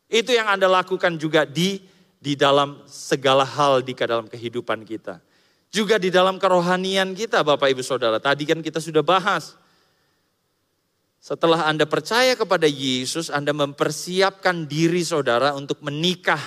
Itu 0.05 0.37
yang 0.37 0.45
Anda 0.53 0.69
lakukan 0.69 1.17
juga 1.17 1.49
di 1.49 1.81
di 2.21 2.37
dalam 2.37 2.85
segala 2.85 3.41
hal 3.41 3.81
di 3.81 3.97
dalam 3.97 4.29
kehidupan 4.29 4.85
kita. 4.85 5.17
Juga 5.73 5.97
di 5.97 6.13
dalam 6.13 6.37
kerohanian 6.37 7.17
kita 7.17 7.41
Bapak 7.41 7.73
Ibu 7.73 7.81
Saudara. 7.81 8.21
Tadi 8.21 8.45
kan 8.45 8.61
kita 8.61 8.77
sudah 8.77 9.01
bahas. 9.01 9.57
Setelah 11.21 11.65
Anda 11.69 11.89
percaya 11.89 12.37
kepada 12.37 12.69
Yesus, 12.69 13.33
Anda 13.33 13.53
mempersiapkan 13.53 14.65
diri 14.65 15.05
saudara 15.05 15.53
untuk 15.53 15.81
menikah 15.85 16.41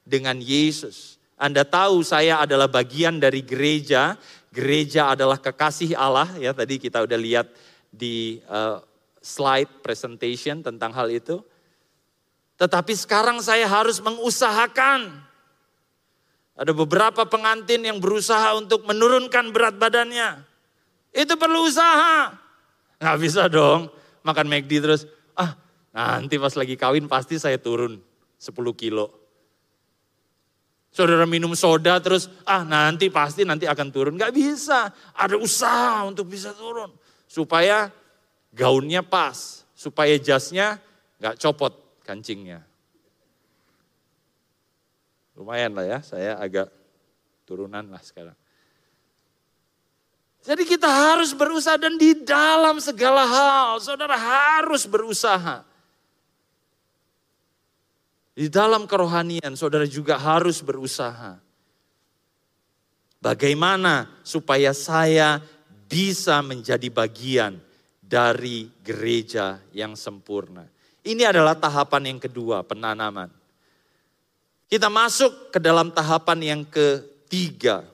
dengan 0.00 0.40
Yesus. 0.40 1.13
Anda 1.34 1.66
tahu 1.66 2.06
saya 2.06 2.42
adalah 2.42 2.70
bagian 2.70 3.18
dari 3.18 3.42
gereja. 3.42 4.14
Gereja 4.54 5.18
adalah 5.18 5.38
kekasih 5.42 5.98
Allah 5.98 6.30
ya. 6.38 6.54
Tadi 6.54 6.78
kita 6.78 7.02
udah 7.02 7.18
lihat 7.18 7.50
di 7.90 8.38
uh, 8.46 8.78
slide 9.18 9.82
presentation 9.82 10.62
tentang 10.62 10.94
hal 10.94 11.10
itu. 11.10 11.42
Tetapi 12.54 12.94
sekarang 12.94 13.42
saya 13.42 13.66
harus 13.66 13.98
mengusahakan. 13.98 15.10
Ada 16.54 16.70
beberapa 16.70 17.26
pengantin 17.26 17.82
yang 17.82 17.98
berusaha 17.98 18.54
untuk 18.54 18.86
menurunkan 18.86 19.50
berat 19.50 19.74
badannya. 19.74 20.38
Itu 21.10 21.34
perlu 21.34 21.66
usaha. 21.66 22.30
Nggak 23.02 23.18
bisa 23.18 23.50
dong 23.50 23.90
makan 24.22 24.46
McD 24.46 24.78
terus. 24.78 25.02
Ah 25.34 25.58
nanti 25.90 26.38
pas 26.38 26.54
lagi 26.54 26.78
kawin 26.78 27.10
pasti 27.10 27.42
saya 27.42 27.58
turun 27.58 27.98
10 28.38 28.54
kilo. 28.78 29.23
Saudara 30.94 31.26
minum 31.26 31.58
soda 31.58 31.98
terus, 31.98 32.30
ah 32.46 32.62
nanti 32.62 33.10
pasti 33.10 33.42
nanti 33.42 33.66
akan 33.66 33.90
turun. 33.90 34.14
Gak 34.14 34.30
bisa, 34.30 34.94
ada 35.10 35.34
usaha 35.34 36.06
untuk 36.06 36.30
bisa 36.30 36.54
turun. 36.54 36.94
Supaya 37.26 37.90
gaunnya 38.54 39.02
pas, 39.02 39.66
supaya 39.74 40.14
jasnya 40.22 40.78
gak 41.18 41.42
copot 41.42 41.74
kancingnya. 42.06 42.62
Lumayan 45.34 45.74
lah 45.74 45.82
ya, 45.82 45.98
saya 45.98 46.38
agak 46.38 46.70
turunan 47.42 47.90
lah 47.90 47.98
sekarang. 47.98 48.38
Jadi 50.46 50.62
kita 50.62 50.86
harus 50.86 51.34
berusaha 51.34 51.74
dan 51.74 51.98
di 51.98 52.22
dalam 52.22 52.78
segala 52.78 53.26
hal, 53.26 53.82
saudara 53.82 54.14
harus 54.14 54.86
berusaha. 54.86 55.73
Di 58.34 58.50
dalam 58.50 58.90
kerohanian 58.90 59.54
saudara 59.54 59.86
juga 59.86 60.18
harus 60.18 60.58
berusaha. 60.58 61.38
Bagaimana 63.22 64.10
supaya 64.26 64.74
saya 64.74 65.38
bisa 65.86 66.42
menjadi 66.42 66.90
bagian 66.90 67.62
dari 68.02 68.68
gereja 68.82 69.62
yang 69.70 69.94
sempurna. 69.94 70.66
Ini 71.06 71.30
adalah 71.30 71.54
tahapan 71.54 72.10
yang 72.14 72.20
kedua, 72.20 72.66
penanaman. 72.66 73.30
Kita 74.66 74.90
masuk 74.90 75.54
ke 75.54 75.62
dalam 75.62 75.94
tahapan 75.94 76.38
yang 76.42 76.62
ketiga. 76.66 77.86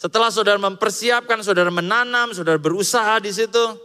Setelah 0.00 0.32
saudara 0.34 0.58
mempersiapkan, 0.58 1.44
saudara 1.44 1.70
menanam, 1.70 2.32
saudara 2.34 2.58
berusaha 2.58 3.22
di 3.22 3.30
situ, 3.30 3.78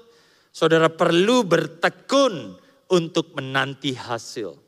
saudara 0.50 0.90
perlu 0.90 1.46
bertekun 1.46 2.58
untuk 2.90 3.36
menanti 3.38 3.94
hasil. 3.94 4.67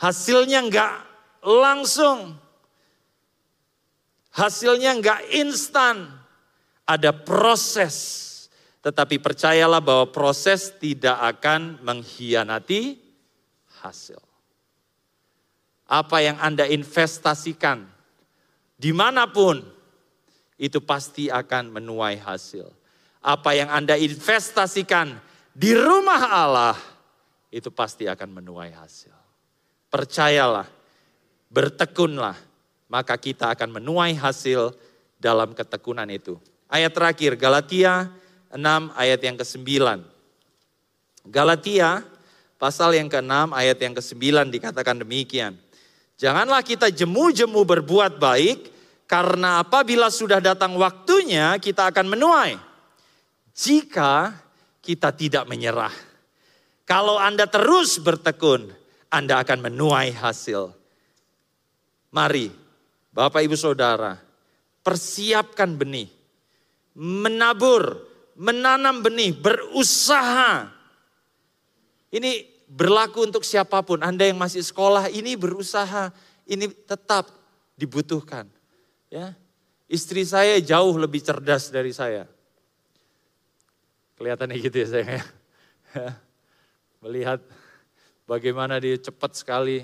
Hasilnya 0.00 0.64
enggak 0.64 1.04
langsung. 1.44 2.40
Hasilnya 4.32 4.96
enggak 4.96 5.20
instan. 5.36 6.08
Ada 6.88 7.12
proses. 7.12 8.26
Tetapi 8.80 9.20
percayalah 9.20 9.84
bahwa 9.84 10.08
proses 10.08 10.72
tidak 10.80 11.20
akan 11.36 11.84
mengkhianati 11.84 12.96
hasil. 13.84 14.18
Apa 15.84 16.24
yang 16.24 16.40
Anda 16.40 16.64
investasikan 16.64 17.84
di 18.80 18.96
mana 18.96 19.28
pun 19.28 19.60
itu 20.56 20.80
pasti 20.80 21.28
akan 21.28 21.76
menuai 21.76 22.16
hasil. 22.16 22.64
Apa 23.20 23.52
yang 23.52 23.68
Anda 23.68 24.00
investasikan 24.00 25.20
di 25.52 25.76
rumah 25.76 26.24
Allah 26.32 26.78
itu 27.52 27.68
pasti 27.68 28.08
akan 28.08 28.40
menuai 28.40 28.72
hasil. 28.72 29.19
Percayalah, 29.90 30.70
bertekunlah, 31.50 32.38
maka 32.86 33.18
kita 33.18 33.50
akan 33.50 33.82
menuai 33.82 34.14
hasil 34.14 34.70
dalam 35.18 35.50
ketekunan 35.50 36.06
itu. 36.06 36.38
Ayat 36.70 36.94
terakhir, 36.94 37.34
Galatia 37.34 38.06
6 38.54 38.94
ayat 38.94 39.20
yang 39.20 39.34
ke-9. 39.34 39.66
Galatia 41.26 42.06
pasal 42.54 42.94
yang 42.94 43.10
ke-6 43.10 43.50
ayat 43.50 43.78
yang 43.82 43.94
ke-9 43.98 44.22
dikatakan 44.54 45.02
demikian. 45.02 45.58
Janganlah 46.14 46.62
kita 46.62 46.86
jemu-jemu 46.94 47.60
berbuat 47.66 48.22
baik, 48.22 48.58
karena 49.10 49.58
apabila 49.58 50.06
sudah 50.06 50.38
datang 50.38 50.78
waktunya 50.78 51.58
kita 51.58 51.90
akan 51.90 52.06
menuai. 52.06 52.54
Jika 53.50 54.38
kita 54.78 55.10
tidak 55.10 55.50
menyerah. 55.50 55.92
Kalau 56.86 57.18
Anda 57.18 57.50
terus 57.50 57.98
bertekun, 57.98 58.70
anda 59.10 59.42
akan 59.42 59.58
menuai 59.66 60.14
hasil. 60.14 60.70
Mari, 62.14 62.50
Bapak 63.10 63.42
Ibu 63.42 63.58
Saudara, 63.58 64.14
persiapkan 64.86 65.74
benih, 65.74 66.06
menabur, 66.94 68.06
menanam 68.38 69.02
benih, 69.02 69.34
berusaha. 69.34 70.70
Ini 72.10 72.46
berlaku 72.70 73.26
untuk 73.26 73.42
siapa 73.42 73.82
pun. 73.82 74.02
Anda 74.02 74.30
yang 74.30 74.38
masih 74.38 74.62
sekolah 74.62 75.10
ini 75.10 75.34
berusaha, 75.34 76.14
ini 76.46 76.70
tetap 76.70 77.30
dibutuhkan. 77.74 78.46
Ya, 79.10 79.34
istri 79.90 80.22
saya 80.22 80.58
jauh 80.62 80.94
lebih 80.94 81.18
cerdas 81.18 81.70
dari 81.70 81.90
saya. 81.90 82.30
Kelihatannya 84.14 84.56
gitu 84.58 84.86
ya 84.86 84.88
saya. 84.90 85.22
Melihat 87.02 87.42
Bagaimana 88.30 88.78
dia 88.78 88.94
cepat 88.94 89.42
sekali 89.42 89.82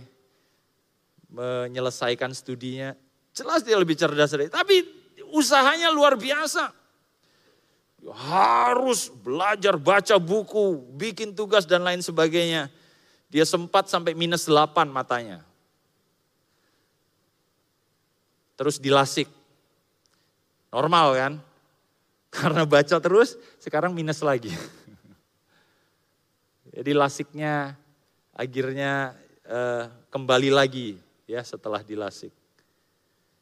menyelesaikan 1.35 2.31
studinya. 2.31 2.95
Jelas 3.35 3.67
dia 3.67 3.75
lebih 3.75 3.99
cerdas 3.99 4.31
dari, 4.31 4.47
tapi 4.47 4.87
usahanya 5.35 5.91
luar 5.91 6.15
biasa. 6.15 6.71
Harus 8.07 9.11
belajar 9.11 9.75
baca 9.75 10.15
buku, 10.23 10.79
bikin 10.95 11.35
tugas 11.35 11.67
dan 11.67 11.83
lain 11.83 11.99
sebagainya. 11.99 12.71
Dia 13.27 13.43
sempat 13.43 13.91
sampai 13.91 14.15
minus 14.15 14.47
8 14.47 14.95
matanya. 14.95 15.43
Terus 18.55 18.79
dilasik. 18.79 19.27
Normal 20.71 21.07
kan? 21.19 21.33
Karena 22.37 22.63
baca 22.63 23.03
terus, 23.03 23.35
sekarang 23.59 23.91
minus 23.91 24.23
lagi. 24.23 24.55
Jadi 26.79 26.95
lasiknya 26.95 27.75
akhirnya 28.37 29.16
uh, 29.49 29.89
kembali 30.12 30.53
lagi 30.53 31.01
ya 31.24 31.41
setelah 31.41 31.80
dilasik. 31.80 32.30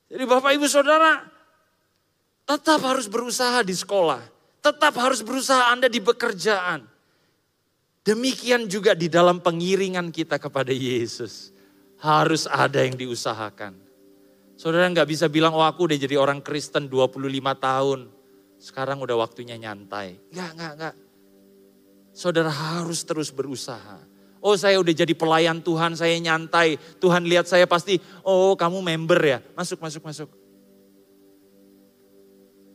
Jadi 0.06 0.24
Bapak 0.24 0.54
Ibu 0.54 0.70
Saudara 0.70 1.26
tetap 2.46 2.80
harus 2.86 3.10
berusaha 3.10 3.66
di 3.66 3.74
sekolah, 3.74 4.22
tetap 4.62 4.94
harus 4.94 5.20
berusaha 5.26 5.74
Anda 5.74 5.90
di 5.90 5.98
pekerjaan. 5.98 6.86
Demikian 8.04 8.68
juga 8.68 8.92
di 8.92 9.08
dalam 9.08 9.40
pengiringan 9.40 10.12
kita 10.12 10.36
kepada 10.38 10.70
Yesus. 10.70 11.50
Harus 12.04 12.44
ada 12.44 12.84
yang 12.84 13.00
diusahakan. 13.00 13.80
Saudara 14.60 14.84
nggak 14.92 15.08
bisa 15.08 15.26
bilang, 15.32 15.56
oh 15.56 15.64
aku 15.64 15.88
udah 15.88 15.96
jadi 15.96 16.20
orang 16.20 16.44
Kristen 16.44 16.84
25 16.92 17.16
tahun. 17.56 18.12
Sekarang 18.60 19.00
udah 19.00 19.16
waktunya 19.16 19.56
nyantai. 19.56 20.20
Enggak, 20.28 20.50
enggak, 20.52 20.72
enggak. 20.76 20.94
Saudara 22.12 22.52
harus 22.52 23.00
terus 23.08 23.32
berusaha. 23.32 24.13
Oh 24.44 24.60
saya 24.60 24.76
udah 24.76 24.92
jadi 24.92 25.16
pelayan 25.16 25.64
Tuhan, 25.64 25.96
saya 25.96 26.12
nyantai. 26.20 26.76
Tuhan 27.00 27.24
lihat 27.24 27.48
saya 27.48 27.64
pasti, 27.64 27.96
oh 28.20 28.52
kamu 28.52 28.84
member 28.84 29.16
ya. 29.16 29.38
Masuk, 29.56 29.80
masuk, 29.80 30.04
masuk. 30.04 30.28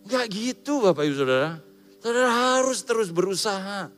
Enggak 0.01 0.25
gitu 0.33 0.81
Bapak 0.81 1.05
Ibu 1.05 1.13
Saudara. 1.13 1.61
Saudara 2.01 2.29
harus 2.57 2.81
terus 2.81 3.13
berusaha. 3.13 3.93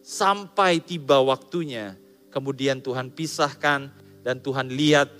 Sampai 0.00 0.80
tiba 0.80 1.20
waktunya, 1.20 1.92
kemudian 2.32 2.80
Tuhan 2.80 3.12
pisahkan 3.12 3.92
dan 4.24 4.36
Tuhan 4.40 4.72
lihat, 4.72 5.12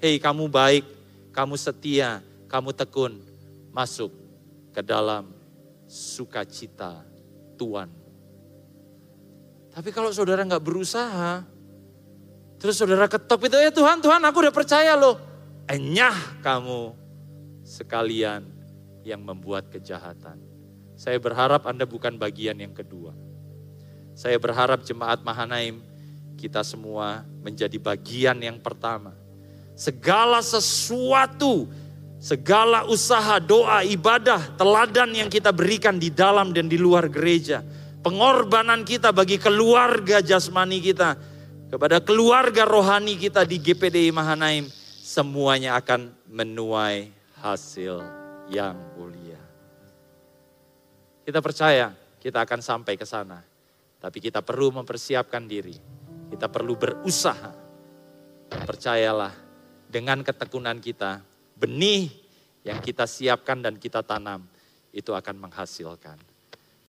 hei 0.00 0.16
kamu 0.16 0.48
baik, 0.48 0.88
kamu 1.36 1.60
setia, 1.60 2.24
kamu 2.48 2.72
tekun, 2.72 3.20
masuk 3.68 4.16
ke 4.72 4.80
dalam 4.80 5.28
sukacita 5.84 7.04
Tuhan 7.60 7.99
tapi 9.70 9.94
kalau 9.94 10.10
saudara 10.10 10.42
nggak 10.42 10.62
berusaha, 10.66 11.46
terus 12.58 12.74
saudara 12.74 13.06
ketok 13.06 13.46
itu, 13.46 13.56
ya 13.56 13.70
Tuhan, 13.70 14.02
Tuhan 14.02 14.18
aku 14.26 14.42
udah 14.42 14.54
percaya 14.54 14.98
loh. 14.98 15.16
Enyah 15.70 16.42
kamu 16.42 16.98
sekalian 17.62 18.42
yang 19.06 19.22
membuat 19.22 19.70
kejahatan. 19.70 20.42
Saya 20.98 21.16
berharap 21.22 21.64
Anda 21.70 21.86
bukan 21.86 22.18
bagian 22.18 22.58
yang 22.58 22.74
kedua. 22.74 23.14
Saya 24.18 24.36
berharap 24.42 24.82
jemaat 24.82 25.22
Mahanaim 25.22 25.80
kita 26.34 26.66
semua 26.66 27.22
menjadi 27.40 27.78
bagian 27.78 28.36
yang 28.42 28.58
pertama. 28.58 29.14
Segala 29.78 30.42
sesuatu, 30.42 31.70
segala 32.18 32.84
usaha, 32.90 33.38
doa, 33.38 33.86
ibadah, 33.86 34.50
teladan 34.58 35.14
yang 35.14 35.30
kita 35.30 35.54
berikan 35.54 35.96
di 35.96 36.10
dalam 36.10 36.50
dan 36.52 36.68
di 36.68 36.76
luar 36.76 37.06
gereja 37.08 37.64
pengorbanan 38.00 38.84
kita 38.84 39.12
bagi 39.12 39.36
keluarga 39.36 40.24
jasmani 40.24 40.80
kita, 40.80 41.16
kepada 41.70 42.02
keluarga 42.02 42.66
rohani 42.66 43.14
kita 43.14 43.46
di 43.46 43.60
GPDI 43.62 44.10
Mahanaim, 44.10 44.66
semuanya 45.04 45.78
akan 45.78 46.10
menuai 46.26 47.12
hasil 47.38 48.02
yang 48.50 48.74
mulia. 48.98 49.38
Kita 51.22 51.38
percaya 51.38 51.94
kita 52.18 52.42
akan 52.42 52.60
sampai 52.60 52.98
ke 52.98 53.06
sana, 53.06 53.38
tapi 54.02 54.18
kita 54.18 54.42
perlu 54.42 54.82
mempersiapkan 54.82 55.46
diri. 55.46 55.76
Kita 56.30 56.50
perlu 56.50 56.74
berusaha. 56.74 57.52
Percayalah, 58.50 59.30
dengan 59.86 60.26
ketekunan 60.26 60.78
kita, 60.82 61.22
benih 61.54 62.10
yang 62.66 62.82
kita 62.82 63.06
siapkan 63.06 63.62
dan 63.62 63.78
kita 63.78 64.02
tanam 64.02 64.46
itu 64.90 65.14
akan 65.14 65.48
menghasilkan. 65.48 66.29